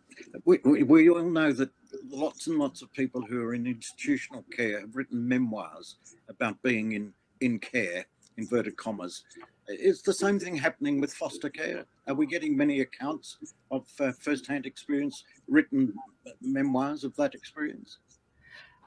we, 0.44 0.58
we, 0.64 0.82
we 0.82 1.08
all 1.08 1.22
know 1.22 1.52
that 1.52 1.70
lots 2.10 2.46
and 2.46 2.58
lots 2.58 2.82
of 2.82 2.92
people 2.92 3.22
who 3.22 3.42
are 3.42 3.54
in 3.54 3.66
institutional 3.66 4.44
care 4.54 4.80
have 4.80 4.96
written 4.96 5.26
memoirs 5.26 5.96
about 6.28 6.60
being 6.62 6.92
in, 6.92 7.12
in 7.40 7.58
care, 7.58 8.06
inverted 8.36 8.76
commas. 8.76 9.24
Is 9.68 10.02
the 10.02 10.12
same 10.12 10.38
thing 10.38 10.56
happening 10.56 11.00
with 11.00 11.12
foster 11.12 11.50
care? 11.50 11.84
Are 12.06 12.14
we 12.14 12.26
getting 12.26 12.56
many 12.56 12.80
accounts 12.80 13.36
of 13.70 13.86
uh, 13.98 14.12
first-hand 14.12 14.64
experience, 14.64 15.24
written 15.48 15.92
memoirs 16.40 17.02
of 17.02 17.16
that 17.16 17.34
experience? 17.34 17.98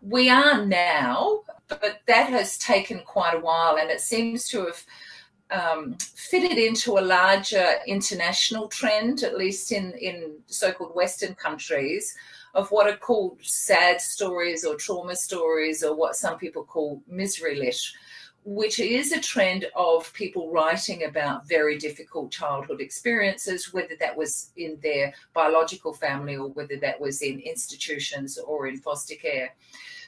We 0.02 0.30
are 0.30 0.66
now, 0.66 1.42
but 1.68 2.00
that 2.08 2.30
has 2.30 2.58
taken 2.58 3.02
quite 3.06 3.36
a 3.36 3.40
while, 3.40 3.78
and 3.78 3.90
it 3.90 4.00
seems 4.00 4.48
to 4.50 4.68
have 4.68 4.86
um, 5.52 5.98
fitted 6.00 6.58
into 6.58 6.98
a 6.98 7.02
larger 7.02 7.76
international 7.86 8.70
trend, 8.70 9.24
at 9.24 9.38
least 9.38 9.74
in, 9.74 9.94
in 9.94 10.38
so 10.48 10.72
called 10.72 10.96
Western 10.96 11.36
countries, 11.36 12.16
of 12.54 12.70
what 12.72 12.90
are 12.90 12.98
called 12.98 13.38
sad 13.42 14.00
stories 14.00 14.64
or 14.64 14.76
trauma 14.76 15.16
stories, 15.16 15.84
or 15.84 15.94
what 15.96 16.16
some 16.16 16.38
people 16.38 16.64
call 16.64 17.02
misery 17.08 17.60
lit, 17.60 17.80
which 18.52 18.80
is 18.80 19.12
a 19.12 19.22
trend 19.22 19.68
of 19.76 20.12
people 20.14 20.52
writing 20.52 21.04
about 21.04 21.48
very 21.48 21.78
difficult 21.78 22.32
childhood 22.32 22.82
experiences, 22.82 23.72
whether 23.76 23.96
that 24.00 24.18
was 24.18 24.50
in 24.58 24.76
their 24.82 25.14
biological 25.36 25.94
family 25.94 26.36
or 26.36 26.48
whether 26.50 26.76
that 26.76 27.00
was 27.00 27.22
in 27.22 27.40
institutions 27.42 28.40
or 28.40 28.66
in 28.66 28.76
foster 28.76 29.14
care. 29.14 29.54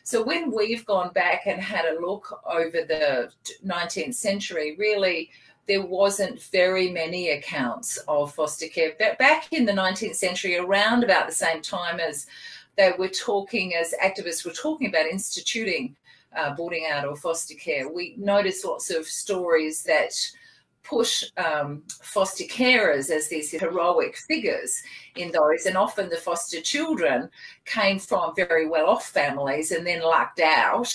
So 0.02 0.24
when 0.24 0.50
we've 0.50 0.84
gone 0.88 1.14
back 1.14 1.46
and 1.46 1.62
had 1.62 1.86
a 1.86 2.02
look 2.02 2.42
over 2.48 2.82
the 2.82 3.32
19th 3.64 4.16
century, 4.16 4.76
really 4.76 5.30
there 5.68 5.86
wasn't 5.86 6.42
very 6.42 6.90
many 6.90 7.30
accounts 7.30 7.98
of 8.08 8.34
foster 8.34 8.70
care. 8.70 8.94
But 8.98 9.20
back 9.20 9.54
in 9.54 9.66
the 9.66 9.72
19th 9.72 10.16
century, 10.16 10.58
around 10.58 11.04
about 11.04 11.28
the 11.28 11.36
same 11.36 11.62
time 11.62 12.00
as 12.00 12.26
they 12.76 12.92
were 12.98 13.10
talking, 13.10 13.76
as 13.76 13.94
activists 14.04 14.44
were 14.44 14.52
talking 14.52 14.88
about 14.88 15.06
instituting 15.06 15.96
uh, 16.36 16.54
boarding 16.56 16.86
out 16.92 17.06
or 17.06 17.16
foster 17.16 17.56
care, 17.56 17.92
we 17.92 18.16
notice 18.18 18.64
lots 18.64 18.90
of 18.90 19.06
stories 19.06 19.84
that 19.84 20.14
push 20.84 21.24
um, 21.38 21.84
foster 22.02 22.44
carers 22.46 23.10
as 23.10 23.28
these 23.28 23.52
heroic 23.52 24.18
figures 24.18 24.82
in 25.16 25.32
those. 25.32 25.66
And 25.66 25.78
often 25.78 26.10
the 26.10 26.18
foster 26.18 26.62
children 26.62 27.30
came 27.66 28.00
from 28.00 28.36
very 28.36 28.68
well 28.68 28.88
off 28.88 29.08
families 29.08 29.72
and 29.72 29.86
then 29.86 30.02
lucked 30.02 30.40
out 30.40 30.94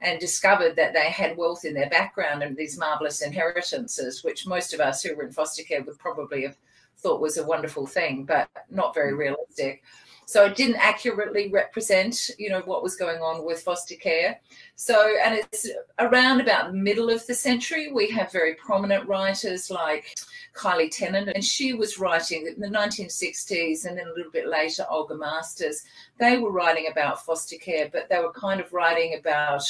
and 0.00 0.20
discovered 0.20 0.76
that 0.76 0.92
they 0.92 1.10
had 1.10 1.36
wealth 1.36 1.64
in 1.64 1.74
their 1.74 1.88
background 1.88 2.42
and 2.42 2.56
these 2.56 2.78
marvelous 2.78 3.22
inheritances, 3.22 4.22
which 4.22 4.46
most 4.46 4.74
of 4.74 4.80
us 4.80 5.02
who 5.02 5.14
were 5.14 5.24
in 5.24 5.32
foster 5.32 5.62
care 5.62 5.82
would 5.82 5.98
probably 5.98 6.42
have 6.42 6.56
thought 6.98 7.20
was 7.20 7.38
a 7.38 7.46
wonderful 7.46 7.86
thing, 7.86 8.24
but 8.24 8.48
not 8.70 8.94
very 8.94 9.14
realistic. 9.14 9.82
So 10.28 10.44
it 10.44 10.56
didn't 10.56 10.76
accurately 10.76 11.50
represent, 11.50 12.30
you 12.36 12.50
know, 12.50 12.60
what 12.64 12.82
was 12.82 12.96
going 12.96 13.20
on 13.20 13.44
with 13.44 13.62
foster 13.62 13.94
care. 13.94 14.40
So, 14.74 15.14
and 15.24 15.34
it's 15.34 15.70
around 16.00 16.40
about 16.40 16.72
the 16.72 16.76
middle 16.76 17.10
of 17.10 17.24
the 17.28 17.34
century, 17.34 17.92
we 17.92 18.10
have 18.10 18.32
very 18.32 18.54
prominent 18.54 19.08
writers 19.08 19.70
like 19.70 20.16
Kylie 20.56 20.90
Tennant, 20.90 21.28
and 21.32 21.44
she 21.44 21.74
was 21.74 21.98
writing 21.98 22.52
in 22.52 22.60
the 22.60 22.76
1960s 22.76 23.86
and 23.86 23.96
then 23.96 24.08
a 24.08 24.14
little 24.16 24.32
bit 24.32 24.48
later, 24.48 24.84
Olga 24.90 25.14
Masters. 25.14 25.84
They 26.18 26.38
were 26.38 26.50
writing 26.50 26.88
about 26.90 27.24
foster 27.24 27.56
care, 27.56 27.88
but 27.92 28.08
they 28.08 28.18
were 28.18 28.32
kind 28.32 28.60
of 28.60 28.72
writing 28.72 29.16
about 29.20 29.62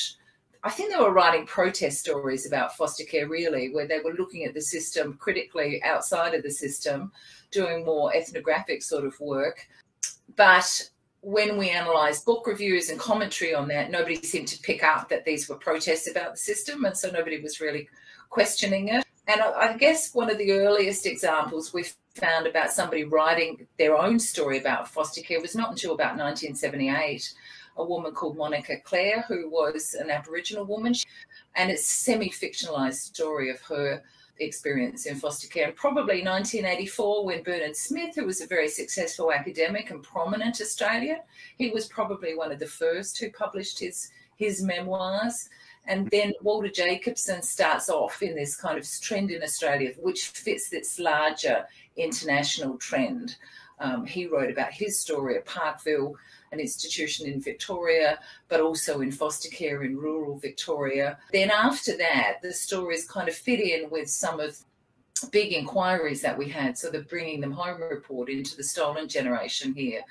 I 0.65 0.71
think 0.71 0.91
they 0.91 0.99
were 0.99 1.13
writing 1.13 1.47
protest 1.47 2.01
stories 2.01 2.45
about 2.45 2.77
foster 2.77 3.05
care, 3.05 3.29
really, 3.29 3.73
where 3.73 3.87
they 3.87 4.01
were 4.01 4.15
looking 4.15 4.45
at 4.47 4.55
the 4.55 4.61
system 4.61 5.15
critically 5.15 5.81
outside 5.85 6.35
of 6.35 6.43
the 6.43 6.51
system, 6.51 7.13
doing 7.53 7.85
more 7.85 8.13
ethnographic 8.17 8.83
sort 8.83 9.05
of 9.05 9.15
work. 9.21 9.69
But 10.37 10.91
when 11.23 11.57
we 11.57 11.71
analysed 11.71 12.25
book 12.25 12.47
reviews 12.47 12.91
and 12.91 13.01
commentary 13.01 13.55
on 13.55 13.69
that, 13.69 13.91
nobody 13.91 14.23
seemed 14.23 14.49
to 14.49 14.61
pick 14.61 14.85
up 14.85 15.09
that 15.09 15.25
these 15.25 15.49
were 15.49 15.57
protests 15.57 16.09
about 16.09 16.33
the 16.33 16.39
system, 16.39 16.85
and 16.85 16.97
so 16.97 17.11
nobody 17.11 17.41
was 17.41 17.61
really 17.61 17.89
questioning 18.31 18.89
it. 18.89 19.05
And 19.27 19.41
I 19.41 19.77
guess 19.77 20.15
one 20.15 20.31
of 20.31 20.39
the 20.39 20.53
earliest 20.53 21.05
examples 21.05 21.73
we've 21.73 21.93
found 22.15 22.47
about 22.47 22.71
somebody 22.71 23.05
writing 23.05 23.67
their 23.79 23.97
own 23.97 24.19
story 24.19 24.59
about 24.59 24.89
foster 24.89 25.21
care 25.21 25.41
was 25.41 25.57
not 25.57 25.71
until 25.71 25.95
about 25.95 26.17
1978. 26.17 27.35
A 27.79 27.85
woman 27.85 28.13
called 28.13 28.37
Monica 28.37 28.77
Clare, 28.85 29.25
who 29.29 29.51
was 29.51 29.95
an 29.95 30.11
Aboriginal 30.11 30.65
woman, 30.65 30.95
and 31.57 31.71
it's 31.71 31.87
semi 31.87 32.31
fictionalized 32.31 33.01
story 33.01 33.51
of 33.51 33.61
her 33.63 34.03
experience 34.39 35.07
in 35.07 35.17
foster 35.17 35.49
care. 35.49 35.73
Probably 35.73 36.23
1984, 36.23 37.25
when 37.25 37.43
Bernard 37.43 37.77
Smith, 37.77 38.15
who 38.15 38.27
was 38.27 38.41
a 38.41 38.47
very 38.47 38.69
successful 38.69 39.33
academic 39.33 39.91
and 39.91 40.03
prominent 40.03 40.61
Australian, 40.61 41.19
he 41.59 41.71
was 41.71 41.87
probably 41.87 42.37
one 42.37 42.53
of 42.53 42.59
the 42.59 42.67
first 42.67 43.19
who 43.19 43.31
published 43.31 43.79
his 43.79 44.11
his 44.37 44.63
memoirs. 44.63 45.49
And 45.87 46.11
then 46.11 46.33
Walter 46.43 46.69
Jacobson 46.69 47.43
starts 47.43 47.89
off 47.89 48.23
in 48.23 48.35
this 48.35 48.57
kind 48.57 48.77
of 48.79 48.87
trend 49.01 49.31
in 49.31 49.43
Australia, 49.43 49.93
which 49.99 50.27
fits 50.29 50.69
this 50.69 50.99
larger 50.99 51.65
international 51.97 52.77
trend. 52.79 53.37
Um, 53.79 54.07
he 54.07 54.27
wrote 54.27 54.51
about 54.51 54.73
his 54.73 54.99
story 54.99 55.37
at 55.37 55.45
Parkville 55.45 56.17
an 56.53 56.61
institution 56.61 57.27
in 57.27 57.41
Victoria, 57.41 58.19
but 58.49 58.61
also 58.61 59.01
in 59.01 59.11
foster 59.11 59.49
care 59.49 59.83
in 59.83 59.97
rural 59.97 60.39
Victoria. 60.39 61.19
Then 61.33 61.51
after 61.51 61.97
that, 61.99 62.39
the 62.43 62.53
stories 62.53 63.07
kind 63.07 63.29
of 63.29 63.35
fit 63.35 63.61
in 63.61 63.91
with 63.91 64.09
some 64.09 64.41
of 64.41 64.57
big 65.31 65.53
inquiries 65.53 66.21
that 66.21 66.37
we 66.37 66.49
had. 66.49 66.77
So 66.77 66.91
the 66.91 67.01
Bringing 67.01 67.41
Them 67.41 67.53
Home 67.53 67.81
report 67.83 68.29
into 68.29 68.57
the 68.57 68.63
stolen 68.63 69.09
generation 69.09 69.75
here. 69.75 70.03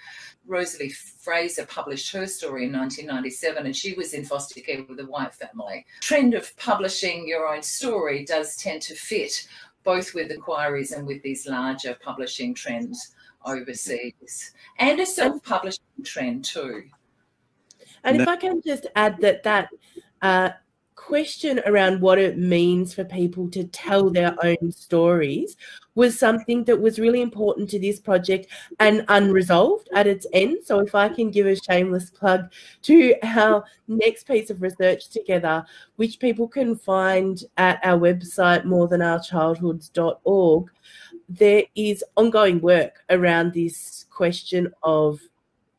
Rosalie 0.48 0.90
Fraser 0.90 1.66
published 1.66 2.12
her 2.14 2.28
story 2.28 2.66
in 2.66 2.74
1997, 2.74 3.66
and 3.66 3.76
she 3.76 3.94
was 3.94 4.14
in 4.14 4.26
foster 4.26 4.60
care 4.62 4.84
with 4.88 5.00
a 5.00 5.06
white 5.06 5.34
family. 5.34 5.86
Trend 6.02 6.34
of 6.34 6.56
publishing 6.58 7.28
your 7.28 7.48
own 7.48 7.64
story 7.64 8.26
does 8.26 8.56
tend 8.58 8.82
to 8.84 8.96
fit 8.96 9.48
both 9.84 10.16
with 10.16 10.32
inquiries 10.32 10.92
and 10.92 11.06
with 11.06 11.22
these 11.22 11.48
larger 11.48 11.96
publishing 12.04 12.56
trends 12.56 13.14
overseas 13.46 14.54
and 14.80 15.00
a 15.00 15.06
self-publishing 15.06 15.84
trend 16.04 16.46
too. 16.46 16.84
And 18.04 18.22
if 18.22 18.28
I 18.28 18.36
can 18.36 18.62
just 18.64 18.86
add 18.96 19.20
that 19.22 19.44
that 19.44 19.70
uh, 20.22 20.50
question 20.96 21.60
around 21.66 22.02
what 22.02 22.18
it 22.18 22.38
means 22.38 22.94
for 22.94 23.04
people 23.04 23.50
to 23.50 23.66
tell 23.66 24.10
their 24.10 24.36
own 24.44 24.72
stories 24.72 25.58
was 25.94 26.18
something 26.18 26.64
that 26.64 26.82
was 26.82 27.00
really 27.00 27.22
important 27.22 27.70
to 27.70 27.80
this 27.80 28.00
project 28.00 28.48
and 28.80 29.06
unresolved 29.08 29.88
at 29.94 30.08
its 30.08 30.26
end. 30.34 30.58
So, 30.64 30.80
if 30.80 30.96
I 30.96 31.10
can 31.10 31.32
give 31.32 31.46
a 31.46 31.56
shameless 31.56 32.10
plug 32.10 32.52
to 32.84 33.16
our 33.24 33.64
next 33.88 34.26
piece 34.26 34.50
of 34.50 34.62
research 34.62 35.10
together, 35.10 35.66
which 35.96 36.20
people 36.20 36.48
can 36.48 36.76
find 36.76 37.44
at 37.58 37.80
our 37.84 38.00
website, 38.00 38.66
morethan-our-childhoods.org, 38.66 40.72
there 41.30 41.64
is 41.76 42.04
ongoing 42.16 42.62
work 42.62 43.04
around 43.10 43.54
this 43.54 44.06
question 44.10 44.72
of 44.84 45.20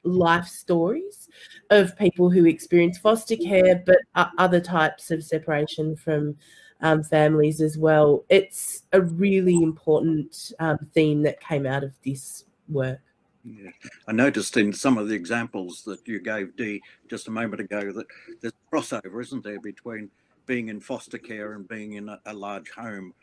life 0.03 0.47
stories 0.47 1.29
of 1.71 1.97
people 1.99 2.31
who 2.31 2.47
experience 2.47 2.99
foster 2.99 3.37
care, 3.37 3.83
but 3.85 3.99
other 4.39 4.61
types 4.61 5.11
of 5.11 5.25
separation 5.25 5.97
from 5.97 6.37
um, 6.81 7.03
families 7.03 7.61
as 7.61 7.77
well. 7.77 8.25
It's 8.29 8.83
a 8.93 9.01
really 9.01 9.63
important 9.63 10.53
um, 10.59 10.79
theme 10.95 11.23
that 11.23 11.41
came 11.41 11.67
out 11.67 11.83
of 11.83 11.93
this 12.05 12.45
work. 12.69 13.01
Yeah. 13.45 13.71
I 14.09 14.13
noticed 14.13 14.57
in 14.57 14.73
some 14.73 14.99
of 14.99 15.09
the 15.09 15.15
examples 15.15 15.83
that 15.85 16.07
you 16.07 16.21
gave, 16.21 16.57
Dee, 16.57 16.83
just 17.09 17.29
a 17.29 17.31
moment 17.31 17.61
ago, 17.61 17.93
that 17.93 18.07
there's 18.41 18.53
crossover, 18.73 19.23
isn't 19.23 19.45
there, 19.45 19.61
between 19.61 20.11
being 20.47 20.69
in 20.69 20.81
foster 20.81 21.19
care 21.19 21.53
and 21.53 21.67
being 21.67 21.95
in 21.95 22.09
a, 22.09 22.21
a 22.27 22.35
large 22.35 22.71
home 22.71 23.15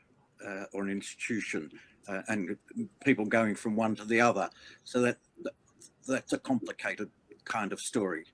uh, 0.46 0.64
or 0.74 0.84
an 0.84 0.90
institution 0.90 1.70
uh, 2.08 2.22
and 2.28 2.58
people 3.04 3.26
going 3.26 3.56
from 3.56 3.76
one 3.76 3.96
to 3.96 4.06
the 4.06 4.22
other. 4.22 4.50
So 4.84 5.02
that, 5.02 5.18
that 5.44 5.54
that's 6.08 6.34
a 6.34 6.38
complicated 6.38 7.10
kind 7.46 7.72
of 7.72 7.80
story. 7.80 8.26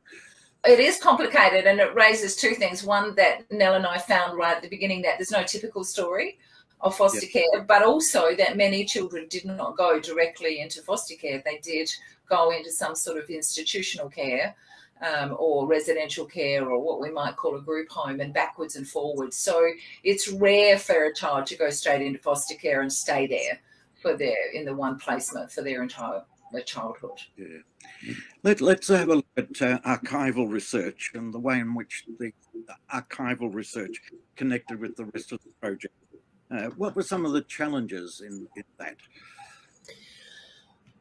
It 0.65 0.79
is 0.79 0.99
complicated 0.99 1.65
and 1.65 1.79
it 1.79 1.95
raises 1.95 2.35
two 2.35 2.55
things. 2.55 2.83
One, 2.83 3.15
that 3.15 3.49
Nell 3.51 3.75
and 3.75 3.85
I 3.85 3.97
found 3.97 4.37
right 4.37 4.57
at 4.57 4.61
the 4.61 4.69
beginning 4.69 5.01
that 5.03 5.17
there's 5.17 5.31
no 5.31 5.43
typical 5.43 5.83
story 5.83 6.37
of 6.81 6.95
foster 6.95 7.27
care, 7.27 7.63
but 7.67 7.83
also 7.83 8.35
that 8.35 8.57
many 8.57 8.85
children 8.85 9.27
did 9.29 9.45
not 9.45 9.77
go 9.77 9.99
directly 9.99 10.59
into 10.59 10.81
foster 10.81 11.15
care. 11.15 11.41
They 11.45 11.59
did 11.59 11.89
go 12.29 12.51
into 12.51 12.71
some 12.71 12.95
sort 12.95 13.17
of 13.17 13.29
institutional 13.29 14.09
care 14.09 14.55
um, 15.01 15.35
or 15.39 15.67
residential 15.67 16.25
care 16.25 16.67
or 16.67 16.79
what 16.79 16.99
we 16.99 17.11
might 17.11 17.35
call 17.35 17.55
a 17.55 17.61
group 17.61 17.89
home 17.89 18.19
and 18.19 18.33
backwards 18.33 18.75
and 18.75 18.87
forwards. 18.87 19.37
So 19.37 19.69
it's 20.03 20.29
rare 20.29 20.77
for 20.77 21.05
a 21.05 21.13
child 21.13 21.45
to 21.47 21.57
go 21.57 21.69
straight 21.69 22.01
into 22.01 22.19
foster 22.19 22.55
care 22.55 22.81
and 22.81 22.91
stay 22.91 23.27
there 23.27 23.59
for 24.01 24.15
their 24.17 24.51
in 24.53 24.65
the 24.65 24.73
one 24.73 24.97
placement 24.97 25.51
for 25.51 25.61
their 25.61 25.83
entire 25.83 26.23
their 26.51 26.61
childhood. 26.61 27.19
Yeah. 27.37 28.13
Let, 28.43 28.61
let's 28.61 28.87
have 28.87 29.09
a 29.09 29.15
look 29.15 29.25
at 29.37 29.61
uh, 29.61 29.79
archival 29.79 30.49
research 30.49 31.11
and 31.13 31.33
the 31.33 31.39
way 31.39 31.59
in 31.59 31.75
which 31.75 32.05
the, 32.17 32.31
the 32.53 32.75
archival 32.91 33.53
research 33.53 34.01
connected 34.35 34.79
with 34.79 34.95
the 34.95 35.05
rest 35.05 35.31
of 35.31 35.39
the 35.43 35.51
project. 35.61 35.93
Uh, 36.51 36.69
what 36.77 36.95
were 36.95 37.03
some 37.03 37.25
of 37.25 37.33
the 37.33 37.41
challenges 37.41 38.21
in, 38.25 38.47
in 38.55 38.63
that? 38.79 38.95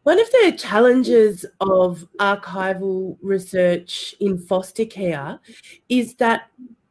One 0.08 0.18
of 0.18 0.30
the 0.30 0.54
challenges 0.56 1.44
of 1.60 2.08
archival 2.18 3.18
research 3.20 4.14
in 4.20 4.38
foster 4.38 4.86
care 4.86 5.38
is 5.90 6.14
that 6.14 6.48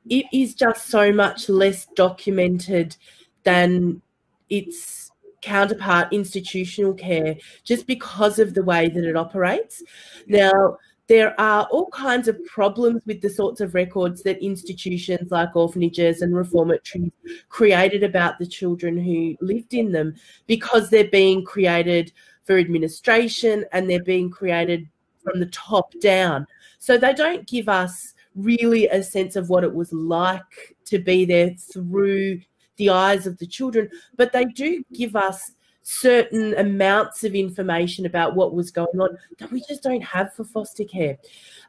it 0.08 0.28
is 0.32 0.54
just 0.54 0.86
so 0.90 1.12
much 1.12 1.50
less 1.50 1.88
documented 1.96 2.96
than 3.42 4.04
its 4.52 5.10
counterpart 5.42 6.14
institutional 6.14 6.94
care 6.94 7.38
just 7.64 7.88
because 7.88 8.38
of 8.38 8.54
the 8.54 8.64
way 8.64 8.88
that 8.88 9.04
it 9.04 9.18
operates. 9.18 9.82
Now, 10.28 10.78
there 11.08 11.34
are 11.42 11.68
all 11.72 11.90
kinds 11.90 12.28
of 12.28 12.38
problems 12.46 13.02
with 13.08 13.22
the 13.22 13.30
sorts 13.30 13.62
of 13.62 13.74
records 13.74 14.22
that 14.24 14.46
institutions 14.46 15.32
like 15.32 15.56
orphanages 15.56 16.22
and 16.22 16.36
reformatories 16.36 17.14
created 17.50 18.04
about 18.04 18.38
the 18.38 18.46
children 18.46 18.96
who 18.96 19.36
lived 19.42 19.74
in 19.74 19.92
them 19.92 20.14
because 20.46 20.92
they're 20.92 21.10
being 21.10 21.44
created 21.44 22.12
for 22.48 22.58
administration 22.58 23.66
and 23.74 23.88
they're 23.90 24.02
being 24.02 24.30
created 24.30 24.88
from 25.22 25.40
the 25.40 25.46
top 25.48 25.94
down. 26.00 26.48
So 26.80 26.98
they 26.98 27.14
don't 27.14 27.46
give 27.46 27.68
us 27.68 28.14
really 28.36 28.88
a 28.88 29.04
sense 29.04 29.36
of 29.36 29.50
what 29.50 29.64
it 29.64 29.74
was 29.74 29.92
like 29.92 30.78
to 30.86 30.98
be 30.98 31.26
there 31.26 31.52
through 31.52 32.40
the 32.78 32.90
eyes 32.90 33.28
of 33.28 33.38
the 33.38 33.46
children, 33.46 33.90
but 34.16 34.32
they 34.32 34.46
do 34.46 34.84
give 34.94 35.16
us 35.16 35.52
certain 35.82 36.54
amounts 36.58 37.24
of 37.24 37.34
information 37.34 38.06
about 38.06 38.36
what 38.36 38.54
was 38.54 38.72
going 38.72 39.00
on 39.00 39.18
that 39.40 39.52
we 39.52 39.64
just 39.68 39.84
don't 39.84 40.04
have 40.04 40.34
for 40.34 40.44
foster 40.44 40.84
care. 40.84 41.18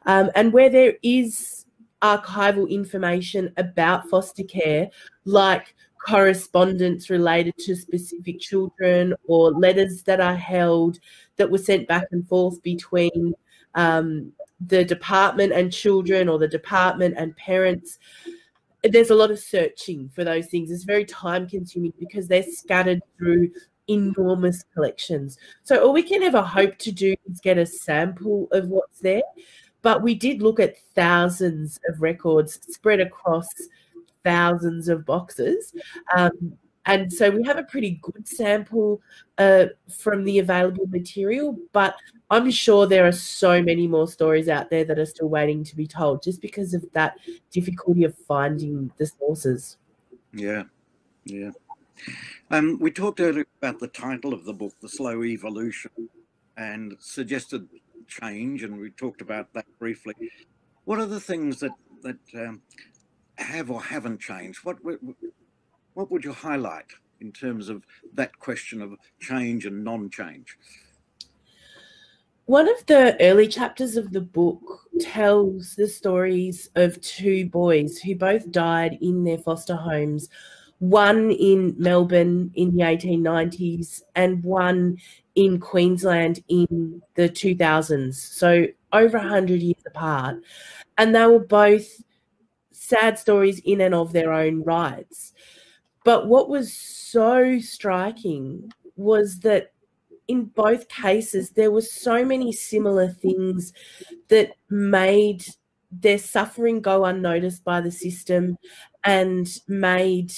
Um, 0.05 0.29
and 0.35 0.53
where 0.53 0.69
there 0.69 0.95
is 1.01 1.58
archival 2.01 2.69
information 2.69 3.53
about 3.57 4.09
foster 4.09 4.43
care, 4.43 4.89
like 5.25 5.75
correspondence 6.05 7.09
related 7.09 7.57
to 7.57 7.75
specific 7.75 8.39
children 8.39 9.13
or 9.27 9.51
letters 9.51 10.03
that 10.03 10.21
are 10.21 10.35
held 10.35 10.97
that 11.35 11.49
were 11.49 11.57
sent 11.57 11.87
back 11.87 12.05
and 12.11 12.27
forth 12.27 12.61
between 12.63 13.33
um, 13.75 14.31
the 14.67 14.83
department 14.83 15.53
and 15.53 15.71
children 15.71 16.29
or 16.29 16.39
the 16.39 16.47
department 16.47 17.15
and 17.17 17.35
parents. 17.35 17.99
There's 18.83 19.09
a 19.09 19.15
lot 19.15 19.31
of 19.31 19.39
searching 19.39 20.09
for 20.09 20.23
those 20.23 20.47
things. 20.47 20.71
It's 20.71 20.83
very 20.83 21.05
time 21.05 21.47
consuming 21.47 21.93
because 21.99 22.27
they're 22.27 22.43
scattered 22.43 23.01
through 23.17 23.51
enormous 23.89 24.63
collections. 24.73 25.37
So 25.63 25.83
all 25.83 25.93
we 25.93 26.03
can 26.03 26.23
ever 26.23 26.41
hope 26.41 26.77
to 26.79 26.91
do 26.91 27.15
is 27.29 27.39
get 27.41 27.57
a 27.57 27.65
sample 27.65 28.47
of 28.51 28.69
what's 28.69 28.99
there. 28.99 29.23
But 29.81 30.03
we 30.03 30.13
did 30.15 30.41
look 30.41 30.59
at 30.59 30.77
thousands 30.95 31.79
of 31.87 32.01
records 32.01 32.59
spread 32.69 32.99
across 32.99 33.47
thousands 34.23 34.89
of 34.89 35.05
boxes. 35.05 35.73
Um, 36.15 36.57
and 36.85 37.11
so 37.11 37.29
we 37.29 37.43
have 37.43 37.57
a 37.57 37.63
pretty 37.63 37.99
good 38.01 38.27
sample 38.27 39.01
uh, 39.37 39.65
from 39.95 40.23
the 40.23 40.39
available 40.39 40.87
material, 40.87 41.57
but 41.71 41.95
I'm 42.31 42.49
sure 42.49 42.87
there 42.87 43.05
are 43.05 43.11
so 43.11 43.61
many 43.61 43.87
more 43.87 44.07
stories 44.07 44.49
out 44.49 44.69
there 44.69 44.83
that 44.85 44.97
are 44.97 45.05
still 45.05 45.29
waiting 45.29 45.63
to 45.65 45.75
be 45.75 45.85
told 45.85 46.23
just 46.23 46.41
because 46.41 46.73
of 46.73 46.83
that 46.93 47.17
difficulty 47.51 48.05
of 48.05 48.17
finding 48.27 48.91
the 48.97 49.05
sources. 49.05 49.77
Yeah, 50.33 50.63
yeah. 51.25 51.51
Um, 52.49 52.79
we 52.79 52.91
talked 52.91 53.19
earlier 53.19 53.45
about 53.61 53.79
the 53.79 53.87
title 53.87 54.33
of 54.33 54.45
the 54.45 54.53
book, 54.53 54.73
The 54.81 54.89
Slow 54.89 55.23
Evolution, 55.23 55.91
and 56.57 56.95
suggested 56.99 57.67
change, 58.09 58.63
and 58.63 58.77
we 58.77 58.91
talked 58.91 59.21
about 59.21 59.53
that 59.53 59.65
briefly. 59.79 60.13
What 60.85 60.99
are 60.99 61.05
the 61.05 61.19
things 61.19 61.59
that 61.59 61.71
that 62.01 62.19
um, 62.35 62.61
have 63.37 63.69
or 63.69 63.81
haven't 63.81 64.19
changed? 64.19 64.59
What 64.63 64.77
what 65.93 66.11
would 66.11 66.23
you 66.23 66.33
highlight 66.33 66.91
in 67.21 67.31
terms 67.31 67.69
of 67.69 67.85
that 68.13 68.37
question 68.39 68.81
of 68.81 68.93
change 69.19 69.65
and 69.65 69.83
non-change? 69.83 70.57
One 72.45 72.67
of 72.67 72.83
the 72.87 73.15
early 73.21 73.47
chapters 73.47 73.95
of 73.95 74.11
the 74.11 74.21
book 74.21 74.87
tells 74.99 75.75
the 75.75 75.87
stories 75.87 76.69
of 76.75 76.99
two 77.01 77.45
boys 77.45 77.99
who 77.99 78.15
both 78.15 78.51
died 78.51 78.97
in 79.01 79.23
their 79.23 79.37
foster 79.37 79.75
homes 79.75 80.29
one 80.79 81.31
in 81.31 81.75
Melbourne 81.77 82.51
in 82.55 82.75
the 82.75 82.83
1890s 82.83 84.01
and 84.15 84.43
one 84.43 84.97
in 85.39 85.57
Queensland 85.57 86.43
in 86.49 87.01
the 87.15 87.29
2000s. 87.29 88.15
So 88.15 88.67
over 88.91 89.17
100 89.17 89.61
years 89.61 89.81
apart. 89.87 90.35
And 90.97 91.15
they 91.15 91.25
were 91.25 91.39
both 91.39 91.87
sad 92.73 93.17
stories 93.17 93.59
in 93.59 93.79
and 93.79 93.95
of 93.95 94.11
their 94.11 94.33
own 94.33 94.63
rights. 94.63 95.31
But 96.03 96.27
what 96.27 96.49
was 96.49 96.73
so 96.73 97.57
striking 97.59 98.69
was 98.97 99.39
that 99.39 99.71
in 100.27 100.43
both 100.43 100.89
cases, 100.89 101.51
there 101.51 101.71
were 101.71 101.81
so 101.81 102.25
many 102.25 102.51
similar 102.51 103.07
things 103.07 103.71
that 104.27 104.51
made 104.69 105.45
their 105.89 106.17
suffering 106.17 106.81
go 106.81 107.05
unnoticed 107.05 107.63
by 107.63 107.79
the 107.79 107.91
system 107.91 108.57
and 109.05 109.47
made 109.69 110.33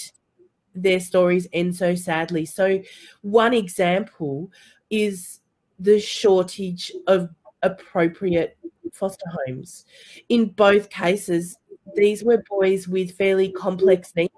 their 0.75 0.99
stories 0.99 1.47
end 1.53 1.75
so 1.75 1.95
sadly. 1.95 2.45
So, 2.45 2.81
one 3.21 3.53
example 3.53 4.51
is 4.91 5.39
the 5.79 5.99
shortage 5.99 6.91
of 7.07 7.29
appropriate 7.63 8.57
foster 8.93 9.25
homes. 9.47 9.85
In 10.29 10.49
both 10.49 10.89
cases, 10.89 11.57
these 11.95 12.23
were 12.23 12.43
boys 12.49 12.87
with 12.87 13.17
fairly 13.17 13.51
complex 13.51 14.13
needs. 14.15 14.31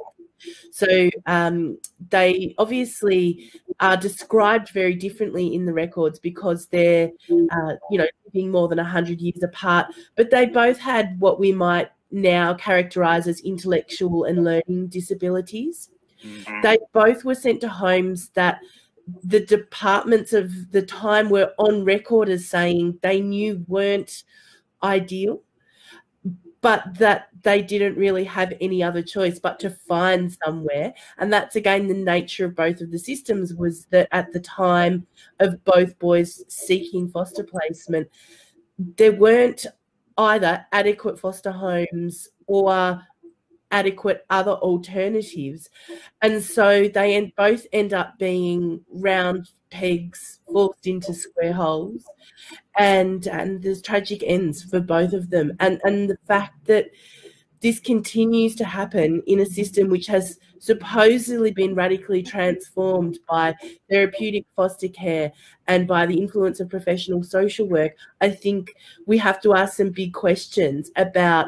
So 0.72 1.10
um, 1.26 1.78
they 2.10 2.54
obviously 2.58 3.50
are 3.80 3.98
described 3.98 4.70
very 4.70 4.96
differently 4.96 5.54
in 5.56 5.66
the 5.66 5.74
records 5.74 6.20
because 6.20 6.68
they're, 6.68 7.12
uh, 7.30 7.74
you 7.90 7.98
know, 7.98 8.08
living 8.26 8.52
more 8.52 8.68
than 8.68 8.78
100 8.78 9.22
years 9.22 9.42
apart. 9.44 9.88
But 10.16 10.32
they 10.32 10.46
both 10.46 10.80
had 10.80 11.20
what 11.20 11.40
we 11.40 11.52
might 11.52 11.90
now 12.12 12.54
characterize 12.54 13.28
as 13.28 13.40
intellectual 13.42 14.26
and 14.26 14.44
learning 14.44 14.88
disabilities. 14.88 15.90
Mm-hmm. 16.24 16.62
They 16.62 16.78
both 16.94 17.26
were 17.26 17.36
sent 17.36 17.62
to 17.62 17.70
homes 17.70 18.30
that 18.30 18.60
the 19.24 19.42
departments 19.42 20.34
of 20.34 20.72
the 20.72 20.82
time 20.82 21.30
were 21.30 21.54
on 21.58 21.84
record 21.84 22.30
as 22.30 22.48
saying 22.48 23.00
they 23.02 23.22
knew 23.22 23.64
weren't 23.68 24.24
ideal, 24.82 25.42
but 26.62 26.84
that 26.98 27.28
they 27.42 27.62
didn't 27.62 27.98
really 27.98 28.24
have 28.24 28.54
any 28.62 28.82
other 28.82 29.02
choice 29.02 29.38
but 29.40 29.60
to 29.60 29.70
find 29.70 30.36
somewhere. 30.46 30.94
And 31.18 31.32
that's 31.32 31.58
again 31.58 31.88
the 31.88 31.94
nature 31.94 32.46
of 32.46 32.56
both 32.56 32.80
of 32.80 32.92
the 32.92 33.00
systems 33.00 33.54
was 33.54 33.86
that 33.88 34.08
at 34.12 34.32
the 34.32 34.40
time 34.40 35.06
of 35.40 35.64
both 35.66 36.00
boys 36.00 36.44
seeking 36.48 37.10
foster 37.10 37.44
placement, 37.44 38.08
there 38.78 39.12
weren't 39.12 39.66
either 40.18 40.66
adequate 40.72 41.20
foster 41.20 41.52
homes 41.52 42.30
or 42.48 43.02
adequate 43.74 44.26
other 44.30 44.52
alternatives. 44.52 45.70
And 46.22 46.42
so 46.42 46.88
they 46.88 47.16
end, 47.16 47.34
both 47.36 47.66
end 47.74 47.94
up 47.94 48.18
being 48.18 48.80
round 48.90 49.50
pegs 49.72 50.40
forced 50.50 50.88
into 50.88 51.14
square 51.14 51.54
holes. 51.54 52.06
And 52.78 53.28
and 53.28 53.62
there's 53.62 53.82
tragic 53.82 54.24
ends 54.26 54.64
for 54.64 54.80
both 54.80 55.14
of 55.14 55.30
them. 55.30 55.54
And 55.60 55.82
and 55.84 56.10
the 56.10 56.18
fact 56.28 56.66
that 56.66 56.92
this 57.62 57.80
continues 57.80 58.56
to 58.56 58.66
happen 58.66 59.24
in 59.26 59.40
a 59.40 59.46
system 59.46 59.88
which 59.88 60.06
has 60.08 60.38
supposedly 60.60 61.52
been 61.52 61.74
radically 61.74 62.22
transformed 62.22 63.18
by 63.28 63.56
therapeutic 63.90 64.46
foster 64.56 64.90
care 64.90 65.32
and 65.68 65.88
by 65.88 66.06
the 66.06 66.20
influence 66.20 66.60
of 66.60 66.70
professional 66.70 67.24
social 67.24 67.66
work, 67.68 67.94
I 68.20 68.30
think 68.32 68.74
we 69.08 69.18
have 69.20 69.42
to 69.44 69.54
ask 69.54 69.78
some 69.78 69.92
big 69.92 70.14
questions 70.14 70.92
about 70.98 71.48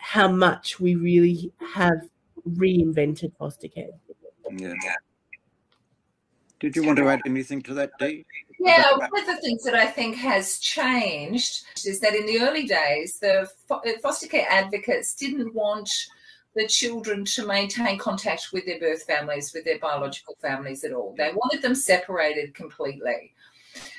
how 0.00 0.28
much 0.28 0.80
we 0.80 0.94
really 0.94 1.52
have 1.74 2.08
reinvented 2.48 3.36
foster 3.36 3.68
care. 3.68 3.90
Yeah. 4.50 4.72
Did 6.58 6.76
you 6.76 6.84
want 6.84 6.98
to 6.98 7.08
add 7.08 7.20
anything 7.26 7.62
to 7.62 7.74
that, 7.74 7.92
Dee? 7.98 8.24
Yeah, 8.58 8.92
one 8.96 9.18
of 9.18 9.26
the 9.26 9.40
things 9.40 9.62
that 9.64 9.74
I 9.74 9.86
think 9.86 10.16
has 10.16 10.58
changed 10.58 11.64
is 11.86 12.00
that 12.00 12.14
in 12.14 12.26
the 12.26 12.40
early 12.40 12.66
days, 12.66 13.18
the 13.18 13.48
uh, 13.70 13.80
foster 14.02 14.26
care 14.26 14.46
advocates 14.50 15.14
didn't 15.14 15.54
want 15.54 15.90
the 16.54 16.66
children 16.66 17.24
to 17.24 17.46
maintain 17.46 17.96
contact 17.96 18.48
with 18.52 18.66
their 18.66 18.80
birth 18.80 19.04
families, 19.04 19.52
with 19.54 19.64
their 19.64 19.78
biological 19.78 20.36
families 20.42 20.84
at 20.84 20.92
all. 20.92 21.14
They 21.16 21.32
wanted 21.34 21.62
them 21.62 21.74
separated 21.74 22.54
completely. 22.54 23.32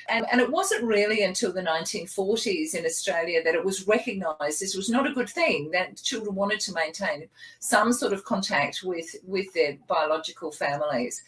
And, 0.08 0.26
and, 0.30 0.40
it 0.40 0.50
wasn't 0.50 0.84
really 0.84 1.22
until 1.22 1.52
the 1.52 1.62
1940s 1.62 2.74
in 2.74 2.84
Australia 2.84 3.42
that 3.44 3.54
it 3.54 3.64
was 3.64 3.86
recognised 3.86 4.60
this 4.60 4.74
was 4.74 4.90
not 4.90 5.06
a 5.06 5.12
good 5.12 5.28
thing, 5.28 5.70
that 5.72 6.02
children 6.02 6.34
wanted 6.34 6.60
to 6.60 6.72
maintain 6.72 7.28
some 7.60 7.92
sort 7.92 8.12
of 8.12 8.24
contact 8.24 8.82
with, 8.82 9.14
with 9.24 9.52
their 9.52 9.78
biological 9.88 10.50
families. 10.50 11.22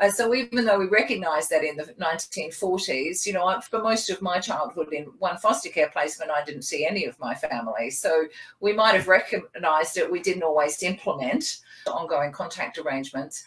Uh, 0.00 0.10
so 0.10 0.34
even 0.34 0.64
though 0.64 0.78
we 0.78 0.86
recognised 0.86 1.50
that 1.50 1.62
in 1.62 1.76
the 1.76 1.84
1940s, 2.00 3.26
you 3.26 3.34
know, 3.34 3.60
for 3.60 3.82
most 3.82 4.08
of 4.08 4.22
my 4.22 4.40
childhood 4.40 4.92
in 4.92 5.04
one 5.18 5.36
foster 5.36 5.68
care 5.68 5.90
placement, 5.90 6.30
I 6.30 6.42
didn't 6.42 6.62
see 6.62 6.86
any 6.86 7.04
of 7.04 7.18
my 7.18 7.34
family. 7.34 7.90
So 7.90 8.24
we 8.60 8.72
might 8.72 8.94
have 8.94 9.08
recognised 9.08 9.98
it. 9.98 10.10
We 10.10 10.22
didn't 10.22 10.42
always 10.42 10.82
implement 10.82 11.58
ongoing 11.86 12.32
contact 12.32 12.78
arrangements. 12.78 13.44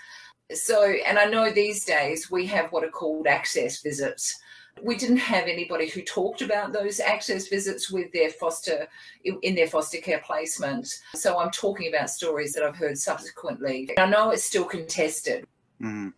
So, 0.52 0.94
and 1.08 1.18
I 1.18 1.26
know 1.26 1.52
these 1.52 1.86
days 1.86 2.30
we 2.30 2.46
have 2.48 2.72
what 2.72 2.84
are 2.84 2.90
called 2.90 3.26
access 3.26 3.82
visits 3.82 4.40
we 4.82 4.96
didn't 4.96 5.18
have 5.18 5.48
anybody 5.48 5.88
who 5.88 6.02
talked 6.02 6.42
about 6.42 6.74
those 6.74 7.00
access 7.00 7.48
visits 7.48 7.92
with 7.92 8.12
their 8.12 8.30
foster 8.30 8.88
in 9.24 9.56
their 9.56 9.68
foster 9.68 10.00
care 10.00 10.22
placement. 10.26 10.88
So 11.16 11.40
I'm 11.40 11.52
talking 11.52 11.88
about 11.94 12.10
stories 12.10 12.54
that 12.54 12.64
I've 12.64 12.76
heard 12.76 12.98
subsequently. 12.98 13.90
I 13.98 14.06
know 14.08 14.32
it's 14.32 14.44
still 14.44 14.66
contested. 14.66 15.46
Mm. 15.82 16.14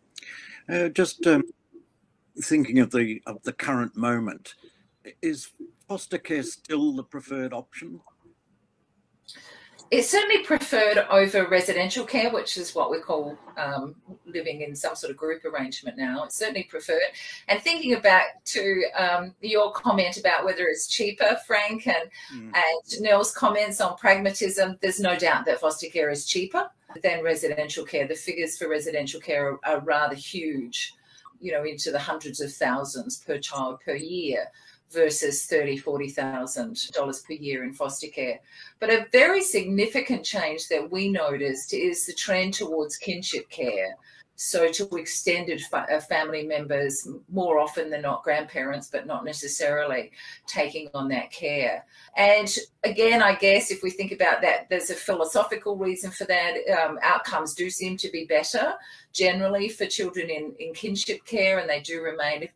Uh, 0.67 0.89
just 0.89 1.25
um, 1.27 1.43
thinking 2.41 2.79
of 2.79 2.91
the 2.91 3.21
of 3.27 3.41
the 3.43 3.53
current 3.53 3.95
moment, 3.95 4.55
is 5.21 5.49
foster 5.87 6.17
care 6.17 6.43
still 6.43 6.93
the 6.93 7.03
preferred 7.03 7.53
option? 7.53 8.01
It's 9.91 10.09
certainly 10.09 10.43
preferred 10.43 10.97
over 11.09 11.47
residential 11.47 12.05
care, 12.05 12.31
which 12.31 12.57
is 12.57 12.73
what 12.73 12.89
we 12.89 12.99
call 12.99 13.37
um, 13.57 13.95
living 14.25 14.61
in 14.61 14.75
some 14.75 14.95
sort 14.95 15.11
of 15.11 15.17
group 15.17 15.45
arrangement 15.45 15.97
now. 15.97 16.23
It's 16.23 16.37
certainly 16.37 16.63
preferred. 16.63 17.01
And 17.47 17.61
thinking 17.61 17.99
back 18.01 18.43
to 18.45 18.83
um, 18.97 19.35
your 19.41 19.71
comment 19.73 20.17
about 20.17 20.43
whether 20.43 20.65
it's 20.65 20.87
cheaper, 20.87 21.37
Frank, 21.45 21.87
and, 21.87 22.09
mm. 22.33 22.51
and 22.55 23.01
Nell's 23.01 23.31
comments 23.31 23.79
on 23.79 23.95
pragmatism, 23.97 24.77
there's 24.81 24.99
no 24.99 25.17
doubt 25.17 25.45
that 25.45 25.59
foster 25.59 25.87
care 25.87 26.09
is 26.09 26.25
cheaper 26.25 26.69
than 27.03 27.23
residential 27.23 27.85
care. 27.85 28.07
The 28.07 28.15
figures 28.15 28.57
for 28.57 28.67
residential 28.67 29.21
care 29.21 29.51
are, 29.51 29.59
are 29.65 29.79
rather 29.81 30.15
huge, 30.15 30.93
you 31.39 31.51
know, 31.51 31.63
into 31.63 31.91
the 31.91 31.99
hundreds 31.99 32.41
of 32.41 32.51
thousands 32.51 33.17
per 33.17 33.37
child 33.37 33.79
per 33.85 33.95
year 33.95 34.47
versus 34.91 35.45
thirty, 35.45 35.77
forty 35.77 36.09
thousand 36.09 36.77
dollars 36.93 37.21
per 37.21 37.33
year 37.33 37.63
in 37.63 37.73
foster 37.73 38.07
care. 38.07 38.39
But 38.79 38.89
a 38.89 39.07
very 39.11 39.41
significant 39.41 40.23
change 40.23 40.67
that 40.69 40.91
we 40.91 41.09
noticed 41.09 41.73
is 41.73 42.05
the 42.05 42.13
trend 42.13 42.53
towards 42.53 42.97
kinship 42.97 43.49
care. 43.49 43.97
So 44.37 44.69
to 44.69 44.97
extended 44.97 45.61
fa- 45.61 45.87
uh, 45.91 45.99
family 46.01 46.45
members, 46.45 47.07
more 47.29 47.59
often 47.59 47.89
than 47.89 48.01
not 48.01 48.23
grandparents, 48.23 48.89
but 48.89 49.07
not 49.07 49.23
necessarily 49.23 50.11
taking 50.45 50.89
on 50.93 51.07
that 51.09 51.31
care. 51.31 51.85
And 52.17 52.53
again, 52.83 53.21
I 53.21 53.35
guess 53.35 53.71
if 53.71 53.81
we 53.81 53.91
think 53.91 54.11
about 54.11 54.41
that, 54.41 54.67
there's 54.69 54.89
a 54.89 54.95
philosophical 54.95 55.77
reason 55.77 56.11
for 56.11 56.25
that. 56.25 56.55
Um, 56.77 56.99
outcomes 57.01 57.53
do 57.53 57.69
seem 57.69 57.97
to 57.97 58.09
be 58.09 58.25
better 58.25 58.73
generally 59.13 59.69
for 59.69 59.85
children 59.85 60.29
in, 60.29 60.53
in 60.59 60.73
kinship 60.73 61.25
care, 61.25 61.59
and 61.59 61.69
they 61.69 61.79
do 61.79 62.01
remain 62.01 62.49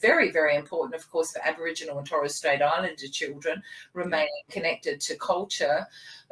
very, 0.00 0.30
very 0.30 0.54
important, 0.54 0.94
of 0.94 1.10
course, 1.10 1.32
for 1.32 1.44
Aboriginal 1.44 1.98
and 1.98 2.06
Torres 2.06 2.36
Strait 2.36 2.62
Islander 2.62 3.08
children, 3.08 3.60
remaining 3.94 4.28
connected 4.48 5.00
to 5.00 5.16
culture. 5.16 5.84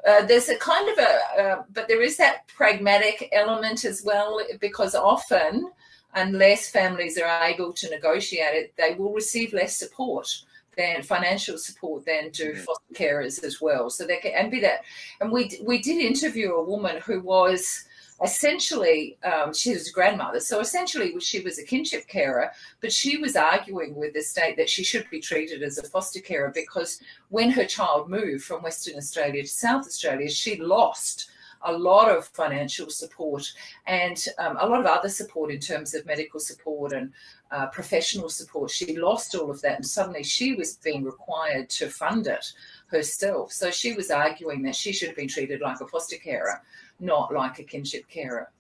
Uh, 0.07 0.25
there's 0.25 0.49
a 0.49 0.57
kind 0.59 0.89
of 0.89 0.99
a, 0.99 1.43
uh, 1.43 1.63
but 1.73 1.89
there 1.89 2.03
is 2.03 2.17
that 2.17 2.47
pragmatic 2.47 3.29
element 3.33 3.85
as 3.85 4.03
well, 4.05 4.41
because 4.61 4.76
because 4.77 4.95
often, 4.95 5.71
unless 6.15 6.69
families 6.69 7.19
are 7.19 7.45
able 7.45 7.73
to 7.73 7.89
negotiate 7.89 8.55
it, 8.55 8.75
they 8.77 8.95
will 8.95 9.13
receive 9.13 9.55
less 9.55 9.77
support 9.77 10.29
than 10.77 11.03
financial 11.03 11.57
support 11.57 12.05
than 12.05 12.29
do 12.29 12.53
mm-hmm. 12.53 12.63
foster 12.63 12.95
carers 12.95 13.43
as 13.43 13.63
well. 13.63 13.89
So 13.89 14.07
they 14.07 14.19
can 14.19 14.33
and 14.33 14.51
be 14.51 14.61
that. 14.61 14.81
And 15.21 15.33
we 15.33 15.59
we 15.65 15.79
did 15.81 16.05
interview 16.05 16.53
a 16.53 16.65
woman 16.65 17.01
who 17.01 17.21
was 17.21 17.85
essentially 18.23 19.17
um, 19.25 19.53
she 19.53 19.75
was 19.75 19.91
a 19.91 19.93
grandmother 19.93 20.41
so 20.41 20.59
essentially 20.59 21.21
she 21.21 21.41
was 21.41 21.59
a 21.59 21.63
kinship 21.63 22.09
carer 22.09 22.51
but 22.81 22.91
she 22.91 23.19
was 23.19 23.37
arguing 23.37 23.95
with 23.95 24.15
the 24.15 24.23
state 24.23 24.57
that 24.57 24.71
she 24.71 24.83
should 24.83 25.07
be 25.11 25.21
treated 25.21 25.63
as 25.63 25.77
a 25.77 25.83
foster 25.83 26.21
carer 26.21 26.51
because 26.55 26.99
when 27.29 27.51
her 27.51 27.67
child 27.67 28.09
moved 28.09 28.43
from 28.43 28.63
western 28.63 28.97
australia 28.97 29.43
to 29.43 29.49
south 29.49 29.85
australia 29.85 30.31
she 30.31 30.57
lost 30.57 31.29
a 31.63 31.73
lot 31.73 32.11
of 32.11 32.27
financial 32.29 32.91
support 32.91 33.53
and 33.87 34.25
um, 34.39 34.57
a 34.61 34.67
lot 34.67 34.81
of 34.81 34.87
other 34.87 35.09
support 35.09 35.51
in 35.51 35.61
terms 35.61 35.95
of 35.95 36.07
medical 36.07 36.41
support 36.41 36.93
and 36.93 37.13
uh, 37.51 37.67
professional 37.67 38.29
support. 38.29 38.71
She 38.71 38.97
lost 38.97 39.35
all 39.35 39.51
of 39.51 39.61
that, 39.63 39.77
and 39.77 39.87
suddenly 39.87 40.23
she 40.23 40.55
was 40.55 40.77
being 40.77 41.05
required 41.05 41.69
to 41.71 41.89
fund 41.89 42.27
it 42.27 42.53
herself. 42.89 43.53
So 43.53 43.71
she 43.71 43.93
was 43.95 44.11
arguing 44.11 44.63
that 44.63 44.77
she 44.77 44.93
should 44.93 45.09
have 45.09 45.17
been 45.17 45.29
treated 45.29 45.61
like 45.61 45.81
a 45.81 45.87
foster 45.87 46.17
carer, 46.17 46.63
not 47.01 47.33
like 47.33 47.59
a 47.59 47.65
kinship 47.65 48.09
carer. 48.09 48.51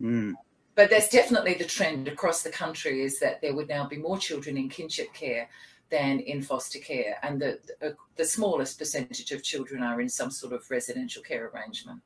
Mm. 0.00 0.34
But 0.74 0.90
that's 0.90 1.10
definitely 1.10 1.54
the 1.54 1.64
trend 1.64 2.08
across 2.08 2.42
the 2.42 2.50
country 2.50 3.02
is 3.02 3.20
that 3.20 3.42
there 3.42 3.54
would 3.54 3.68
now 3.68 3.86
be 3.86 3.98
more 3.98 4.16
children 4.18 4.56
in 4.56 4.68
kinship 4.68 5.12
care 5.12 5.48
than 5.90 6.20
in 6.20 6.40
foster 6.40 6.78
care, 6.78 7.18
and 7.22 7.38
the, 7.38 7.58
the, 7.80 7.94
the 8.16 8.24
smallest 8.24 8.78
percentage 8.78 9.30
of 9.30 9.42
children 9.42 9.82
are 9.82 10.00
in 10.00 10.08
some 10.08 10.30
sort 10.30 10.54
of 10.54 10.70
residential 10.70 11.22
care 11.22 11.48
arrangement 11.48 12.00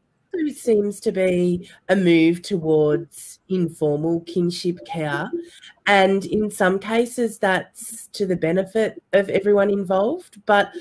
seems 0.51 1.01
to 1.01 1.13
be 1.13 1.69
a 1.89 1.97
move 1.97 2.43
towards 2.43 3.41
informal 3.49 4.21
kinship 4.23 4.79
care. 4.87 5.31
And 5.87 6.25
in 6.27 6.51
some 6.51 6.79
cases, 6.79 7.39
that's 7.39 8.09
to 8.09 8.27
the 8.27 8.37
benefit 8.37 9.03
of 9.13 9.29
everyone 9.31 9.71
involved. 9.71 10.45
But 10.47 10.73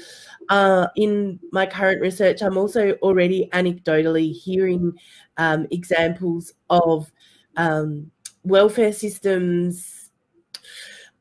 uh, 0.49 0.87
in 0.95 1.39
my 1.51 1.65
current 1.65 2.01
research, 2.01 2.41
I'm 2.41 2.57
also 2.57 2.93
already 3.01 3.49
anecdotally 3.53 4.31
hearing 4.31 4.93
um, 5.37 5.67
examples 5.71 6.53
of 6.69 7.11
um, 7.57 8.11
welfare 8.43 8.93
systems 8.93 10.11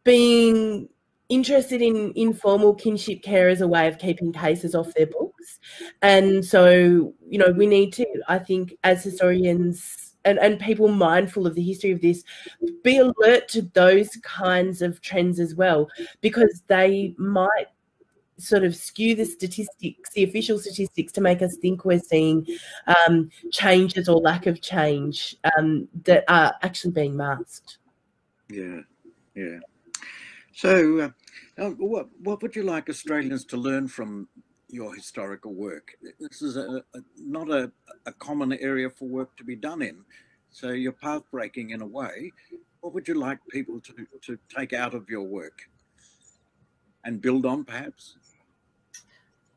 being 0.04 0.88
interested 1.28 1.80
in 1.80 2.12
informal 2.14 2.74
kinship 2.74 3.22
care 3.22 3.48
as 3.48 3.60
a 3.60 3.68
way 3.68 3.88
of 3.88 3.98
keeping 3.98 4.32
cases 4.32 4.74
off 4.74 4.92
their 4.94 5.06
books. 5.06 5.33
And 6.02 6.44
so, 6.44 7.14
you 7.28 7.38
know, 7.38 7.50
we 7.50 7.66
need 7.66 7.92
to, 7.94 8.06
I 8.28 8.38
think, 8.38 8.76
as 8.84 9.02
historians 9.02 10.14
and, 10.24 10.38
and 10.38 10.58
people 10.58 10.88
mindful 10.88 11.46
of 11.46 11.54
the 11.54 11.62
history 11.62 11.90
of 11.90 12.00
this, 12.00 12.24
be 12.82 12.98
alert 12.98 13.48
to 13.48 13.62
those 13.62 14.16
kinds 14.22 14.82
of 14.82 15.00
trends 15.00 15.38
as 15.38 15.54
well, 15.54 15.88
because 16.20 16.62
they 16.66 17.14
might 17.18 17.66
sort 18.38 18.64
of 18.64 18.74
skew 18.74 19.14
the 19.14 19.24
statistics, 19.24 20.10
the 20.12 20.24
official 20.24 20.58
statistics, 20.58 21.12
to 21.12 21.20
make 21.20 21.42
us 21.42 21.56
think 21.56 21.84
we're 21.84 22.00
seeing 22.00 22.46
um, 22.86 23.30
changes 23.52 24.08
or 24.08 24.16
lack 24.16 24.46
of 24.46 24.60
change 24.60 25.36
um, 25.56 25.88
that 26.04 26.24
are 26.28 26.54
actually 26.62 26.92
being 26.92 27.16
masked. 27.16 27.78
Yeah, 28.48 28.80
yeah. 29.34 29.58
So, 30.54 31.12
uh, 31.58 31.70
what 31.70 32.08
what 32.20 32.42
would 32.42 32.56
you 32.56 32.62
like 32.62 32.88
Australians 32.88 33.44
to 33.46 33.56
learn 33.56 33.88
from 33.88 34.28
your 34.74 34.94
historical 34.94 35.54
work? 35.54 35.92
This 36.20 36.42
is 36.42 36.56
a, 36.56 36.82
a, 36.94 37.00
not 37.16 37.50
a, 37.50 37.70
a 38.06 38.12
common 38.12 38.52
area 38.54 38.90
for 38.90 39.06
work 39.06 39.36
to 39.36 39.44
be 39.44 39.56
done 39.56 39.82
in, 39.82 40.04
so 40.50 40.70
you're 40.70 40.92
path 40.92 41.22
breaking 41.30 41.70
in 41.70 41.80
a 41.80 41.86
way. 41.86 42.32
What 42.80 42.92
would 42.94 43.08
you 43.08 43.14
like 43.14 43.38
people 43.50 43.80
to 43.80 43.94
to 44.22 44.38
take 44.54 44.72
out 44.72 44.94
of 44.94 45.08
your 45.08 45.22
work 45.22 45.62
and 47.04 47.20
build 47.20 47.46
on, 47.46 47.64
perhaps? 47.64 48.16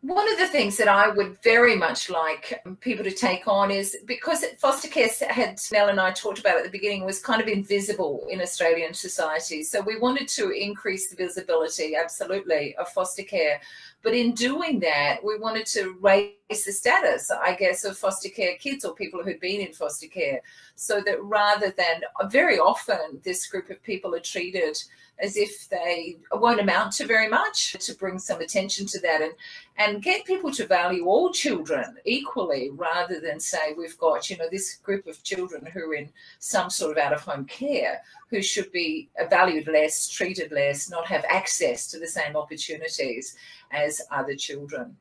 one 0.02 0.32
of 0.32 0.38
the 0.38 0.48
things 0.48 0.78
that 0.78 0.88
I 0.88 1.10
would 1.10 1.42
very 1.44 1.76
much 1.76 2.10
like 2.10 2.62
people 2.82 3.04
to 3.04 3.12
take 3.12 3.48
on 3.48 3.72
is 3.72 3.98
because 4.06 4.46
foster 4.60 4.88
care 4.88 5.10
had 5.28 5.60
Nell 5.72 5.90
and 5.90 6.00
I 6.00 6.12
talked 6.12 6.40
about 6.40 6.58
at 6.58 6.64
the 6.64 6.70
beginning 6.70 7.04
was 7.04 7.20
kind 7.20 7.42
of 7.42 7.48
invisible 7.48 8.28
in 8.30 8.40
Australian 8.40 8.94
society. 8.94 9.64
So 9.64 9.82
we 9.82 10.00
wanted 10.00 10.28
to 10.30 10.52
increase 10.52 11.10
the 11.10 11.16
visibility, 11.16 11.96
absolutely, 11.96 12.76
of 12.78 12.90
foster 12.90 13.24
care. 13.24 13.60
But 14.04 14.14
in 14.14 14.34
doing 14.34 14.80
that, 14.82 15.18
we 15.24 15.38
wanted 15.38 15.66
to 15.68 15.98
raise 16.00 16.32
the 16.50 16.72
status, 16.72 17.30
I 17.32 17.56
guess, 17.56 17.84
of 17.84 17.98
foster 17.98 18.30
care 18.30 18.56
kids 18.58 18.86
or 18.86 18.96
people 18.96 19.24
who'd 19.24 19.40
been 19.40 19.62
in 19.62 19.74
foster 19.74 20.08
care. 20.08 20.42
So 20.76 21.02
that 21.02 21.22
rather 21.24 21.72
than 21.72 22.02
very 22.30 22.60
often 22.60 23.20
this 23.24 23.48
group 23.48 23.70
of 23.70 23.82
people 23.84 24.16
are 24.16 24.20
treated 24.20 24.78
as 25.20 25.36
if 25.36 25.68
they 25.70 26.18
won't 26.32 26.60
amount 26.60 26.92
to 26.94 27.06
very 27.06 27.28
much 27.28 27.74
to 27.80 27.96
bring 27.96 28.20
some 28.20 28.40
attention 28.40 28.86
to 28.86 29.00
that 29.00 29.22
and 29.22 29.34
and 29.80 30.04
get 30.04 30.26
people 30.26 30.52
to 30.52 30.66
value 30.66 31.06
all 31.06 31.32
children 31.32 31.96
equally 32.06 32.70
rather 32.72 33.20
than 33.20 33.40
say 33.40 33.74
we've 33.78 33.98
got 33.98 34.30
you 34.30 34.38
know 34.38 34.48
this 34.52 34.76
group 34.76 35.08
of 35.08 35.22
children 35.24 35.66
who 35.66 35.90
are 35.90 35.96
in 35.96 36.10
some 36.40 36.70
sort 36.70 36.92
of 36.92 37.04
out 37.04 37.14
of 37.14 37.22
home 37.22 37.46
care 37.46 38.02
who 38.30 38.42
should 38.42 38.72
be 38.72 39.10
valued 39.30 39.68
less 39.68 40.08
treated 40.08 40.52
less 40.52 40.90
not 40.90 41.06
have 41.06 41.26
access 41.30 41.88
to 41.88 42.00
the 42.00 42.08
same 42.08 42.36
opportunities 42.36 43.36
as 43.72 44.02
other 44.12 44.36
children 44.36 44.96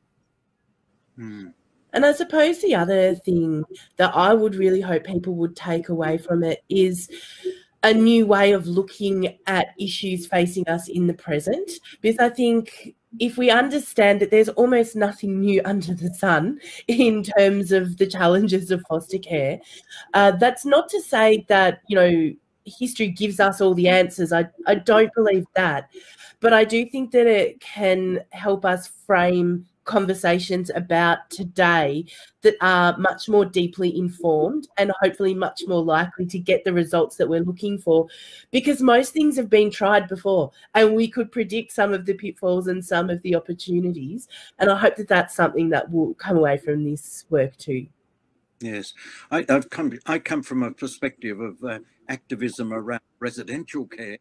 hmm. 1.15 1.47
And 1.93 2.05
I 2.05 2.13
suppose 2.13 2.61
the 2.61 2.75
other 2.75 3.15
thing 3.15 3.63
that 3.95 4.15
I 4.15 4.33
would 4.33 4.55
really 4.55 4.81
hope 4.81 5.05
people 5.05 5.35
would 5.35 5.55
take 5.55 5.89
away 5.89 6.17
from 6.17 6.43
it 6.43 6.63
is 6.69 7.09
a 7.83 7.93
new 7.93 8.25
way 8.25 8.51
of 8.51 8.67
looking 8.67 9.37
at 9.47 9.69
issues 9.79 10.27
facing 10.27 10.67
us 10.67 10.89
in 10.89 11.07
the 11.07 11.13
present. 11.13 11.71
Because 12.01 12.19
I 12.19 12.29
think 12.29 12.95
if 13.19 13.37
we 13.37 13.49
understand 13.49 14.19
that 14.19 14.31
there's 14.31 14.49
almost 14.49 14.95
nothing 14.95 15.39
new 15.39 15.61
under 15.65 15.93
the 15.93 16.13
sun 16.13 16.59
in 16.87 17.23
terms 17.23 17.71
of 17.71 17.97
the 17.97 18.07
challenges 18.07 18.69
of 18.71 18.83
foster 18.89 19.17
care, 19.17 19.59
uh, 20.13 20.31
that's 20.31 20.65
not 20.65 20.89
to 20.89 21.01
say 21.01 21.45
that, 21.47 21.81
you 21.87 21.95
know, 21.95 22.33
history 22.65 23.07
gives 23.07 23.39
us 23.39 23.61
all 23.61 23.73
the 23.73 23.87
answers. 23.87 24.33
I, 24.33 24.47
I 24.67 24.75
don't 24.75 25.13
believe 25.15 25.45
that. 25.55 25.89
But 26.39 26.53
I 26.53 26.63
do 26.63 26.85
think 26.85 27.11
that 27.11 27.27
it 27.27 27.59
can 27.59 28.21
help 28.31 28.65
us 28.65 28.87
frame 29.05 29.65
conversations 29.87 30.69
about 30.75 31.29
today 31.31 32.05
that 32.41 32.55
are 32.61 32.95
much 32.99 33.27
more 33.27 33.45
deeply 33.45 33.97
informed 33.97 34.67
and 34.77 34.91
hopefully 35.01 35.33
much 35.33 35.61
more 35.65 35.83
likely 35.83 36.27
to 36.27 36.37
get 36.37 36.63
the 36.63 36.73
results 36.73 37.15
that 37.15 37.27
we're 37.27 37.43
looking 37.43 37.79
for. 37.79 38.07
Because 38.51 38.81
most 38.81 39.13
things 39.13 39.35
have 39.37 39.49
been 39.49 39.71
tried 39.71 40.07
before 40.07 40.51
and 40.75 40.93
we 40.93 41.07
could 41.07 41.31
predict 41.31 41.71
some 41.71 41.93
of 41.93 42.05
the 42.05 42.13
pitfalls 42.13 42.67
and 42.67 42.85
some 42.85 43.09
of 43.09 43.19
the 43.23 43.35
opportunities. 43.35 44.27
And 44.59 44.69
i 44.69 44.77
hope 44.77 44.95
that 44.97 45.07
that's 45.07 45.35
something 45.35 45.69
that 45.69 45.89
will 45.89 46.13
come 46.15 46.37
away 46.37 46.57
from 46.57 46.83
this 46.83 47.25
work 47.29 47.57
too. 47.57 47.87
Yes. 48.59 48.93
I, 49.31 49.45
have 49.49 49.69
come 49.69 49.97
i 50.05 50.19
come 50.19 50.43
from 50.43 50.63
a 50.63 50.71
perspective 50.71 51.39
of 51.39 51.63
uh, 51.63 51.79
activism 52.09 52.73
around 52.73 53.01
residential 53.19 53.85
care 53.85 54.17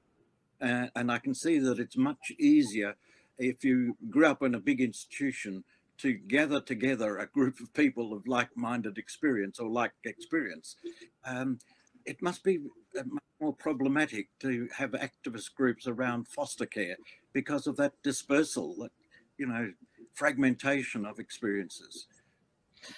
uh, 0.61 0.87
and 0.95 1.11
i 1.11 1.19
can 1.19 1.35
see 1.35 1.59
that 1.59 1.79
it's 1.79 1.97
much 1.97 2.33
easier 2.39 2.95
if 3.39 3.65
you 3.65 3.97
grew 4.11 4.27
up 4.27 4.43
in 4.43 4.55
a 4.55 4.61
big 4.61 4.81
institution 4.81 5.65
to 5.99 6.13
gather 6.13 6.61
together 6.61 7.19
a 7.19 7.27
group 7.27 7.61
of 7.61 7.73
people 7.73 8.13
of 8.13 8.27
like-minded 8.27 8.99
experience 8.99 9.59
or 9.59 9.69
like 9.69 9.93
experience. 10.05 10.77
Um, 11.25 11.59
it 12.05 12.21
must 12.23 12.45
be 12.45 12.59
uh, 12.99 13.03
much 13.07 13.23
more 13.41 13.55
problematic 13.55 14.29
to 14.41 14.69
have 14.77 14.93
activist 14.93 15.55
groups 15.55 15.87
around 15.87 16.29
foster 16.29 16.67
care 16.67 16.97
because 17.33 17.67
of 17.67 17.77
that 17.77 17.95
dispersal 18.03 18.77
that 18.81 18.93
you 19.39 19.47
know 19.47 19.73
fragmentation 20.15 21.05
of 21.05 21.19
experiences. 21.19 22.07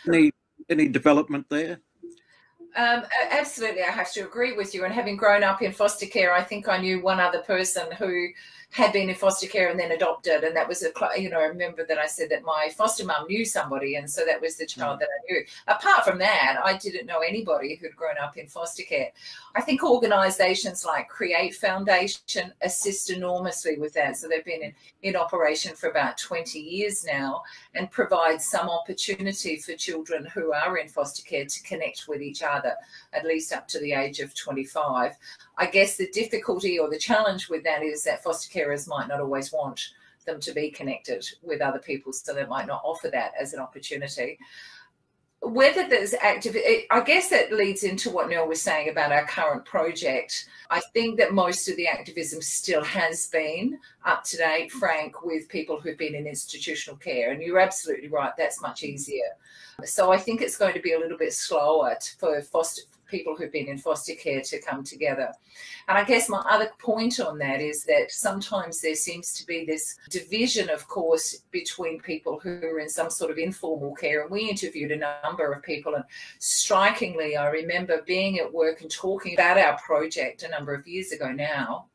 Any 0.06 0.32
any 0.68 0.88
development 0.88 1.46
there 1.48 1.80
um, 2.76 3.04
absolutely, 3.30 3.82
I 3.82 3.90
have 3.90 4.12
to 4.12 4.20
agree 4.20 4.56
with 4.56 4.74
you. 4.74 4.84
And 4.84 4.94
having 4.94 5.16
grown 5.16 5.42
up 5.42 5.62
in 5.62 5.72
foster 5.72 6.06
care, 6.06 6.34
I 6.34 6.42
think 6.42 6.68
I 6.68 6.78
knew 6.78 7.00
one 7.00 7.20
other 7.20 7.42
person 7.42 7.90
who 7.98 8.28
had 8.70 8.92
been 8.92 9.08
in 9.08 9.14
foster 9.14 9.46
care 9.46 9.70
and 9.70 9.80
then 9.80 9.92
adopted. 9.92 10.44
And 10.44 10.54
that 10.54 10.68
was 10.68 10.82
a, 10.82 10.92
you 11.20 11.30
know, 11.30 11.40
I 11.40 11.44
remember 11.44 11.86
that 11.86 11.98
I 11.98 12.06
said 12.06 12.28
that 12.30 12.44
my 12.44 12.68
foster 12.76 13.04
mum 13.04 13.26
knew 13.26 13.44
somebody. 13.44 13.96
And 13.96 14.08
so 14.08 14.24
that 14.26 14.40
was 14.40 14.56
the 14.56 14.66
child 14.66 14.96
mm. 14.96 15.00
that 15.00 15.08
I 15.08 15.32
knew. 15.32 15.44
Apart 15.66 16.04
from 16.04 16.18
that, 16.18 16.58
I 16.62 16.76
didn't 16.76 17.06
know 17.06 17.20
anybody 17.20 17.76
who'd 17.76 17.96
grown 17.96 18.18
up 18.22 18.36
in 18.36 18.46
foster 18.46 18.82
care. 18.82 19.10
I 19.54 19.62
think 19.62 19.82
organizations 19.82 20.84
like 20.84 21.08
Create 21.08 21.54
Foundation 21.54 22.52
assist 22.60 23.10
enormously 23.10 23.78
with 23.78 23.94
that. 23.94 24.18
So 24.18 24.28
they've 24.28 24.44
been 24.44 24.62
in, 24.62 24.74
in 25.02 25.16
operation 25.16 25.74
for 25.74 25.88
about 25.88 26.18
20 26.18 26.58
years 26.58 27.04
now 27.04 27.42
and 27.74 27.90
provide 27.90 28.42
some 28.42 28.68
opportunity 28.68 29.56
for 29.56 29.72
children 29.74 30.26
who 30.26 30.52
are 30.52 30.76
in 30.76 30.88
foster 30.88 31.22
care 31.22 31.46
to 31.46 31.62
connect 31.62 32.06
with 32.06 32.20
each 32.20 32.42
other, 32.42 32.74
at 33.12 33.24
least 33.24 33.52
up 33.52 33.66
to 33.68 33.80
the 33.80 33.92
age 33.92 34.20
of 34.20 34.34
25. 34.34 35.12
I 35.56 35.66
guess 35.66 35.96
the 35.96 36.10
difficulty 36.10 36.78
or 36.78 36.90
the 36.90 36.98
challenge 36.98 37.48
with 37.48 37.64
that 37.64 37.82
is 37.82 38.04
that 38.04 38.22
foster 38.22 38.48
carers 38.52 38.88
might 38.88 39.08
not 39.08 39.20
always 39.20 39.52
want 39.52 39.80
them 40.26 40.40
to 40.40 40.52
be 40.52 40.70
connected 40.70 41.26
with 41.42 41.62
other 41.62 41.78
people, 41.78 42.12
so 42.12 42.34
they 42.34 42.44
might 42.44 42.66
not 42.66 42.82
offer 42.84 43.08
that 43.08 43.32
as 43.40 43.54
an 43.54 43.60
opportunity. 43.60 44.38
whether 45.40 45.88
there's 45.88 46.14
active, 46.14 46.56
I 46.90 47.00
guess 47.00 47.30
that 47.30 47.52
leads 47.52 47.84
into 47.84 48.10
what 48.10 48.28
Nell 48.28 48.48
was 48.48 48.60
saying 48.60 48.88
about 48.88 49.12
our 49.12 49.24
current 49.26 49.64
project. 49.64 50.48
I 50.68 50.80
think 50.92 51.16
that 51.18 51.32
most 51.32 51.68
of 51.68 51.76
the 51.76 51.86
activism 51.86 52.42
still 52.42 52.82
has 52.82 53.28
been 53.28 53.78
up 54.04 54.24
to 54.24 54.36
date, 54.36 54.72
Frank, 54.72 55.22
with 55.24 55.48
people 55.48 55.80
who've 55.80 55.96
been 55.96 56.16
in 56.16 56.26
institutional 56.26 56.98
care. 56.98 57.30
And 57.30 57.40
you're 57.40 57.60
absolutely 57.60 58.08
right, 58.08 58.32
that's 58.36 58.60
much 58.60 58.82
easier. 58.82 59.36
So 59.84 60.10
I 60.10 60.18
think 60.18 60.42
it's 60.42 60.58
going 60.58 60.74
to 60.74 60.80
be 60.80 60.94
a 60.94 60.98
little 60.98 61.18
bit 61.18 61.32
slower 61.32 61.96
for 62.18 62.42
foster 62.42 62.82
people 63.08 63.34
who've 63.34 63.52
been 63.52 63.68
in 63.68 63.78
foster 63.78 64.14
care 64.14 64.40
to 64.42 64.60
come 64.60 64.84
together. 64.84 65.32
And 65.88 65.98
I 65.98 66.04
guess 66.04 66.28
my 66.28 66.40
other 66.48 66.70
point 66.78 67.18
on 67.18 67.38
that 67.38 67.60
is 67.60 67.84
that 67.84 68.10
sometimes 68.10 68.80
there 68.80 68.94
seems 68.94 69.32
to 69.34 69.46
be 69.46 69.64
this 69.64 69.96
division, 70.10 70.70
of 70.70 70.86
course, 70.86 71.42
between 71.50 72.00
people 72.00 72.38
who 72.38 72.60
are 72.62 72.78
in 72.78 72.88
some 72.88 73.10
sort 73.10 73.30
of 73.30 73.38
informal 73.38 73.94
care. 73.94 74.22
And 74.22 74.30
we 74.30 74.48
interviewed 74.48 74.92
a 74.92 75.22
number 75.24 75.52
of 75.52 75.62
people, 75.62 75.94
and 75.94 76.04
strikingly, 76.38 77.36
I 77.36 77.48
remember 77.48 78.02
being 78.06 78.38
at 78.38 78.52
work 78.52 78.82
and 78.82 78.90
talking 78.90 79.34
about 79.34 79.58
our 79.58 79.78
project 79.78 80.42
a 80.42 80.48
number 80.48 80.74
of 80.74 80.86
years 80.86 81.12
ago 81.12 81.32
now, 81.32 81.86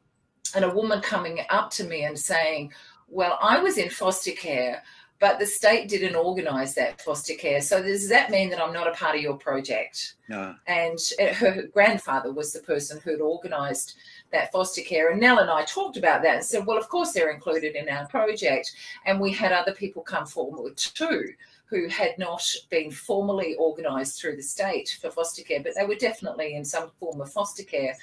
and 0.56 0.66
a 0.66 0.74
woman 0.74 1.02
coming 1.02 1.40
up 1.50 1.70
to 1.72 1.84
me 1.84 2.04
and 2.04 2.18
saying, 2.18 2.74
Well, 3.08 3.38
I 3.42 3.60
was 3.60 3.78
in 3.78 3.90
foster 3.90 4.32
care 4.32 4.84
but 5.24 5.40
the 5.40 5.46
state 5.46 5.88
didn't 5.88 6.18
organise 6.18 6.74
that 6.74 7.00
foster 7.00 7.36
care. 7.36 7.62
So 7.62 7.82
does 7.82 8.10
that 8.10 8.30
mean 8.30 8.50
that 8.50 8.62
I'm 8.62 8.74
not 8.74 8.90
a 8.90 8.92
part 8.92 9.16
of 9.16 9.22
your 9.22 9.38
project? 9.38 10.16
No. 10.28 10.54
And 10.68 11.00
uh, 11.18 11.34
her 11.36 11.62
grandfather 11.74 12.34
was 12.34 12.52
the 12.52 12.60
person 12.60 13.00
who'd 13.00 13.22
organised 13.22 13.96
that 14.34 14.52
foster 14.52 14.82
care. 14.82 15.12
And 15.12 15.22
Nell 15.22 15.40
and 15.40 15.50
I 15.50 15.64
talked 15.64 15.96
about 15.96 16.24
that 16.24 16.36
and 16.36 16.44
said, 16.44 16.66
well, 16.66 16.78
of 16.78 16.90
course 16.90 17.14
they're 17.14 17.32
included 17.32 17.78
in 17.78 17.88
our 17.88 18.06
project. 18.08 18.74
And 19.06 19.18
we 19.18 19.32
had 19.32 19.54
other 19.54 19.72
people 19.72 20.02
come 20.02 20.26
forward 20.26 20.76
too 20.76 21.30
who 21.68 21.88
had 21.88 22.18
not 22.18 22.46
been 22.70 22.92
formally 22.92 23.56
organised 23.56 24.20
through 24.20 24.36
the 24.36 24.44
state 24.44 24.98
for 25.02 25.10
foster 25.10 25.42
care, 25.42 25.64
but 25.64 25.72
they 25.78 25.86
were 25.86 25.96
definitely 25.96 26.56
in 26.56 26.66
some 26.66 26.92
form 27.00 27.22
of 27.22 27.32
foster 27.32 27.64
care. 27.64 27.96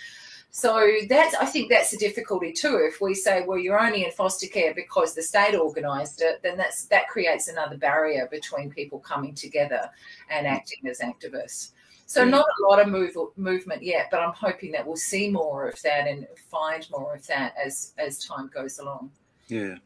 So 0.53 0.85
that's 1.09 1.35
I 1.37 1.47
think 1.47 1.71
that's 1.71 1.93
a 1.93 1.99
difficulty 1.99 2.53
too. 2.53 2.81
If 2.83 3.01
we 3.01 3.15
say, 3.15 3.45
well, 3.47 3.59
you're 3.59 3.81
only 3.81 4.05
in 4.05 4.11
foster 4.11 4.49
care 4.49 4.75
because 4.75 5.15
the 5.15 5.23
state 5.23 5.55
organised 5.55 6.23
it, 6.23 6.41
then 6.43 6.57
that's 6.57 6.87
that 6.87 7.09
creates 7.09 7.49
another 7.49 7.77
barrier 7.77 8.29
between 8.31 8.71
people 8.71 8.99
coming 8.99 9.35
together 9.35 9.89
and 10.29 10.47
acting 10.47 10.89
as 10.89 10.99
activists. 11.01 11.73
So 12.07 12.25
hmm. 12.25 12.31
not 12.31 12.45
a 12.45 12.69
lot 12.69 12.81
of 12.81 12.89
move, 12.89 13.15
movement 13.37 13.85
yet, 13.85 14.09
but 14.11 14.21
I'm 14.21 14.33
hoping 14.33 14.73
that 14.73 14.85
we'll 14.85 14.97
see 14.97 15.31
more 15.31 15.69
of 15.69 15.81
that 15.83 16.09
and 16.09 16.27
find 16.51 16.85
more 16.91 17.15
of 17.15 17.25
that 17.29 17.55
as 17.65 17.93
as 17.99 18.25
time 18.25 18.51
goes 18.53 18.81
along. 18.81 19.13
Yeah. 19.47 19.77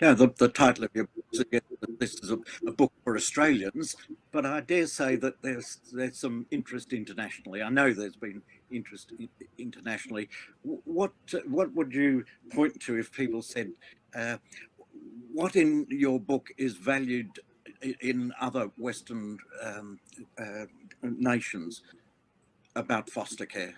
Now, 0.00 0.12
the, 0.12 0.32
the 0.36 0.48
title 0.48 0.84
of 0.84 0.90
your 0.94 1.04
book 1.04 1.24
suggests 1.32 1.68
that 1.80 1.98
this 1.98 2.14
is 2.14 2.30
a, 2.30 2.38
a, 2.66 2.72
book 2.72 2.92
for 3.02 3.16
Australians, 3.16 3.96
but 4.30 4.44
I 4.44 4.60
dare 4.60 4.86
say 4.86 5.16
that 5.16 5.40
there's 5.40 5.78
there's 5.92 6.18
some 6.18 6.46
interest 6.50 6.92
internationally. 6.92 7.62
I 7.62 7.70
know 7.70 7.92
there's 7.92 8.16
been 8.16 8.42
interest 8.70 9.12
internationally. 9.58 10.28
What 10.62 11.12
what 11.46 11.72
would 11.74 11.92
you 11.92 12.24
point 12.52 12.80
to 12.82 12.98
if 12.98 13.12
people 13.12 13.42
said, 13.42 13.72
uh, 14.14 14.36
what 15.32 15.56
in 15.56 15.86
your 15.90 16.18
book 16.18 16.48
is 16.56 16.74
valued 16.74 17.30
in 18.00 18.32
other 18.40 18.70
Western 18.78 19.38
um, 19.62 19.98
uh, 20.38 20.64
nations 21.02 21.82
about 22.74 23.10
foster 23.10 23.46
care? 23.46 23.74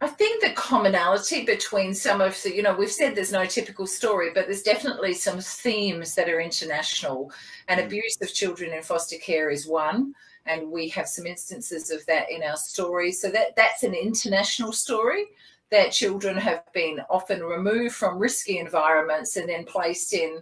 I 0.00 0.06
think 0.06 0.42
the 0.42 0.50
commonality 0.50 1.44
between 1.44 1.92
some 1.92 2.20
of 2.20 2.40
the, 2.42 2.54
you 2.54 2.62
know, 2.62 2.72
we've 2.72 2.90
said 2.90 3.16
there's 3.16 3.32
no 3.32 3.44
typical 3.44 3.84
story, 3.84 4.30
but 4.32 4.46
there's 4.46 4.62
definitely 4.62 5.12
some 5.12 5.40
themes 5.40 6.14
that 6.14 6.28
are 6.28 6.40
international. 6.40 7.32
And 7.66 7.80
mm. 7.80 7.86
abuse 7.86 8.16
of 8.22 8.32
children 8.32 8.72
in 8.72 8.82
foster 8.82 9.16
care 9.18 9.50
is 9.50 9.66
one 9.66 10.14
and 10.48 10.70
we 10.70 10.88
have 10.88 11.08
some 11.08 11.26
instances 11.26 11.90
of 11.90 12.04
that 12.06 12.30
in 12.30 12.42
our 12.42 12.56
story. 12.56 13.12
So 13.12 13.30
that 13.30 13.56
that's 13.56 13.82
an 13.82 13.94
international 13.94 14.72
story 14.72 15.26
that 15.70 15.92
children 15.92 16.36
have 16.36 16.64
been 16.72 17.00
often 17.10 17.42
removed 17.42 17.94
from 17.94 18.18
risky 18.18 18.58
environments 18.58 19.36
and 19.36 19.48
then 19.48 19.64
placed 19.64 20.14
in 20.14 20.40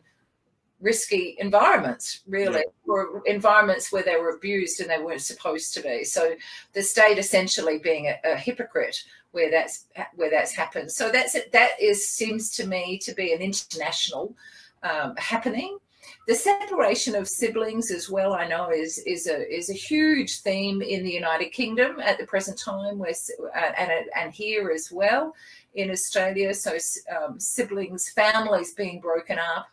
risky 0.81 1.37
environments, 1.39 2.21
really, 2.27 2.61
yeah. 2.61 2.93
or 2.93 3.23
environments 3.27 3.91
where 3.91 4.03
they 4.03 4.17
were 4.17 4.37
abused 4.37 4.81
and 4.81 4.91
they 4.91 5.03
weren't 5.03 5.23
supposed 5.23 5.75
to 5.75 5.83
be. 5.83 6.05
So 6.05 6.35
the 6.75 6.83
state 6.83 7.19
essentially 7.19 7.79
being 7.79 8.07
a, 8.07 8.33
a 8.33 8.37
hypocrite 8.37 9.03
where 9.33 9.51
that's 9.51 9.87
where 10.15 10.31
that's 10.31 10.53
happened. 10.53 10.91
So 10.93 11.11
that's 11.11 11.37
that 11.53 11.71
is 11.81 12.09
seems 12.09 12.51
to 12.57 12.67
me 12.67 12.99
to 12.99 13.15
be 13.15 13.33
an 13.33 13.41
international 13.41 14.35
um, 14.83 15.17
happening 15.17 15.79
the 16.27 16.35
separation 16.35 17.15
of 17.15 17.29
siblings 17.29 17.91
as 17.91 18.09
well 18.11 18.35
i 18.35 18.47
know 18.47 18.71
is 18.71 18.99
is 18.99 19.27
a 19.27 19.55
is 19.55 19.71
a 19.71 19.75
huge 19.75 20.41
theme 20.41 20.83
in 20.83 21.03
the 21.03 21.11
united 21.11 21.51
kingdom 21.51 22.01
at 22.01 22.19
the 22.19 22.27
present 22.27 22.59
time 22.59 22.99
where 22.99 23.15
uh, 23.57 23.73
and 23.79 23.91
and 24.17 24.33
here 24.33 24.71
as 24.71 24.91
well 24.91 25.35
in 25.75 25.91
australia 25.91 26.53
so 26.53 26.77
um, 27.17 27.39
siblings 27.39 28.09
families 28.11 28.75
being 28.75 29.01
broken 29.01 29.39
up 29.39 29.69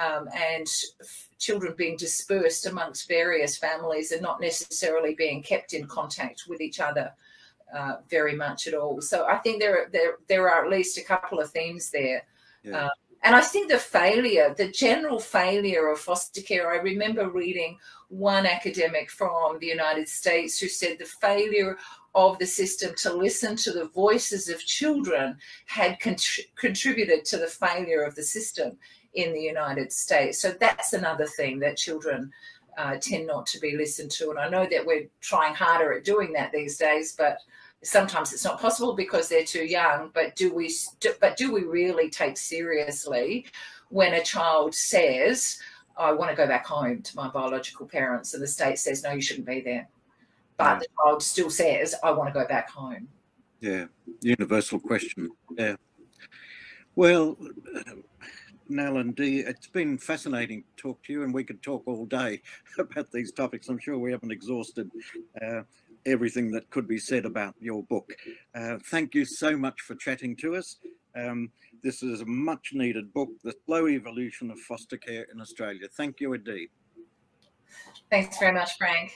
um, 0.00 0.28
and 0.34 0.66
f- 1.00 1.28
children 1.38 1.74
being 1.76 1.96
dispersed 1.96 2.66
amongst 2.66 3.08
various 3.08 3.56
families 3.56 4.10
and 4.10 4.22
not 4.22 4.40
necessarily 4.40 5.14
being 5.14 5.42
kept 5.42 5.72
in 5.72 5.86
contact 5.86 6.44
with 6.48 6.60
each 6.60 6.80
other 6.80 7.12
uh, 7.74 7.96
very 8.08 8.36
much 8.36 8.66
at 8.66 8.74
all. 8.74 9.00
So 9.00 9.26
I 9.26 9.36
think 9.38 9.60
there, 9.60 9.88
there 9.92 10.16
there 10.28 10.48
are 10.48 10.64
at 10.64 10.70
least 10.70 10.98
a 10.98 11.02
couple 11.02 11.40
of 11.40 11.50
themes 11.50 11.90
there. 11.90 12.22
Yeah. 12.62 12.84
Um, 12.84 12.90
and 13.24 13.34
I 13.34 13.40
think 13.40 13.70
the 13.70 13.78
failure, 13.78 14.54
the 14.56 14.68
general 14.68 15.18
failure 15.18 15.88
of 15.88 15.98
foster 15.98 16.42
care, 16.42 16.70
I 16.70 16.76
remember 16.76 17.30
reading 17.30 17.78
one 18.08 18.44
academic 18.44 19.10
from 19.10 19.58
the 19.58 19.66
United 19.66 20.08
States 20.10 20.58
who 20.58 20.68
said 20.68 20.98
the 20.98 21.06
failure 21.06 21.78
of 22.14 22.38
the 22.38 22.46
system 22.46 22.94
to 22.98 23.12
listen 23.12 23.56
to 23.56 23.72
the 23.72 23.86
voices 23.86 24.50
of 24.50 24.64
children 24.64 25.38
had 25.64 25.98
contributed 26.00 27.24
to 27.24 27.38
the 27.38 27.46
failure 27.46 28.02
of 28.02 28.14
the 28.14 28.22
system 28.22 28.76
in 29.14 29.32
the 29.32 29.40
United 29.40 29.90
States. 29.90 30.40
So 30.40 30.50
that's 30.50 30.92
another 30.92 31.26
thing 31.26 31.58
that 31.60 31.78
children 31.78 32.30
uh, 32.76 32.96
tend 33.00 33.26
not 33.26 33.46
to 33.46 33.58
be 33.58 33.76
listened 33.76 34.10
to. 34.12 34.30
And 34.30 34.38
I 34.38 34.50
know 34.50 34.66
that 34.70 34.84
we're 34.84 35.08
trying 35.22 35.54
harder 35.54 35.94
at 35.94 36.04
doing 36.04 36.34
that 36.34 36.52
these 36.52 36.76
days, 36.76 37.14
but 37.16 37.38
sometimes 37.84 38.32
it's 38.32 38.44
not 38.44 38.60
possible 38.60 38.94
because 38.94 39.28
they're 39.28 39.44
too 39.44 39.64
young 39.64 40.10
but 40.14 40.34
do 40.36 40.52
we 40.52 40.72
but 41.20 41.36
do 41.36 41.52
we 41.52 41.62
really 41.62 42.08
take 42.08 42.36
seriously 42.36 43.46
when 43.90 44.14
a 44.14 44.22
child 44.22 44.74
says 44.74 45.58
i 45.96 46.10
want 46.10 46.30
to 46.30 46.36
go 46.36 46.46
back 46.46 46.66
home 46.66 47.02
to 47.02 47.14
my 47.16 47.28
biological 47.28 47.86
parents 47.86 48.34
and 48.34 48.42
the 48.42 48.46
state 48.46 48.78
says 48.78 49.02
no 49.02 49.12
you 49.12 49.20
shouldn't 49.20 49.46
be 49.46 49.60
there 49.60 49.88
but 50.56 50.64
yeah. 50.64 50.78
the 50.78 50.86
child 51.02 51.22
still 51.22 51.50
says 51.50 51.94
i 52.02 52.10
want 52.10 52.32
to 52.32 52.38
go 52.38 52.46
back 52.48 52.70
home 52.70 53.06
yeah 53.60 53.84
universal 54.20 54.78
question 54.78 55.30
yeah 55.56 55.76
well 56.96 57.36
Nell 58.68 58.96
and 58.96 59.14
Dee, 59.14 59.40
it's 59.40 59.66
been 59.66 59.98
fascinating 59.98 60.62
to 60.62 60.82
talk 60.82 61.02
to 61.04 61.12
you, 61.12 61.22
and 61.22 61.34
we 61.34 61.44
could 61.44 61.62
talk 61.62 61.82
all 61.86 62.06
day 62.06 62.40
about 62.78 63.10
these 63.12 63.30
topics. 63.32 63.68
I'm 63.68 63.78
sure 63.78 63.98
we 63.98 64.10
haven't 64.10 64.32
exhausted 64.32 64.90
uh, 65.42 65.62
everything 66.06 66.50
that 66.52 66.68
could 66.70 66.86
be 66.86 66.98
said 66.98 67.24
about 67.24 67.54
your 67.60 67.82
book. 67.84 68.12
Uh, 68.54 68.78
thank 68.90 69.14
you 69.14 69.24
so 69.24 69.56
much 69.56 69.80
for 69.80 69.94
chatting 69.94 70.36
to 70.36 70.56
us. 70.56 70.76
Um, 71.16 71.50
this 71.82 72.02
is 72.02 72.20
a 72.20 72.26
much 72.26 72.70
needed 72.72 73.12
book, 73.12 73.28
The 73.42 73.54
Slow 73.66 73.88
Evolution 73.88 74.50
of 74.50 74.58
Foster 74.60 74.96
Care 74.96 75.26
in 75.32 75.40
Australia. 75.40 75.86
Thank 75.96 76.20
you 76.20 76.32
indeed. 76.32 76.68
Thanks 78.10 78.38
very 78.38 78.52
much, 78.52 78.76
Frank. 78.76 79.12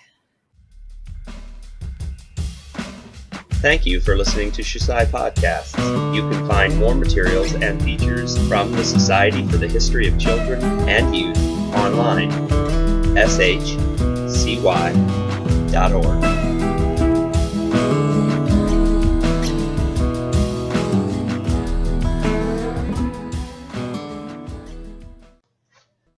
Thank 3.60 3.86
you 3.86 4.00
for 4.00 4.16
listening 4.16 4.52
to 4.52 4.62
Shusai 4.62 5.06
Podcasts. 5.06 5.76
You 6.14 6.22
can 6.30 6.46
find 6.46 6.76
more 6.78 6.94
materials 6.94 7.54
and 7.54 7.82
features 7.82 8.38
from 8.46 8.70
the 8.70 8.84
Society 8.84 9.44
for 9.48 9.56
the 9.56 9.66
History 9.66 10.06
of 10.06 10.16
Children 10.16 10.62
and 10.88 11.16
Youth 11.16 11.36
online, 11.74 12.30
shcy.org. 13.16 13.58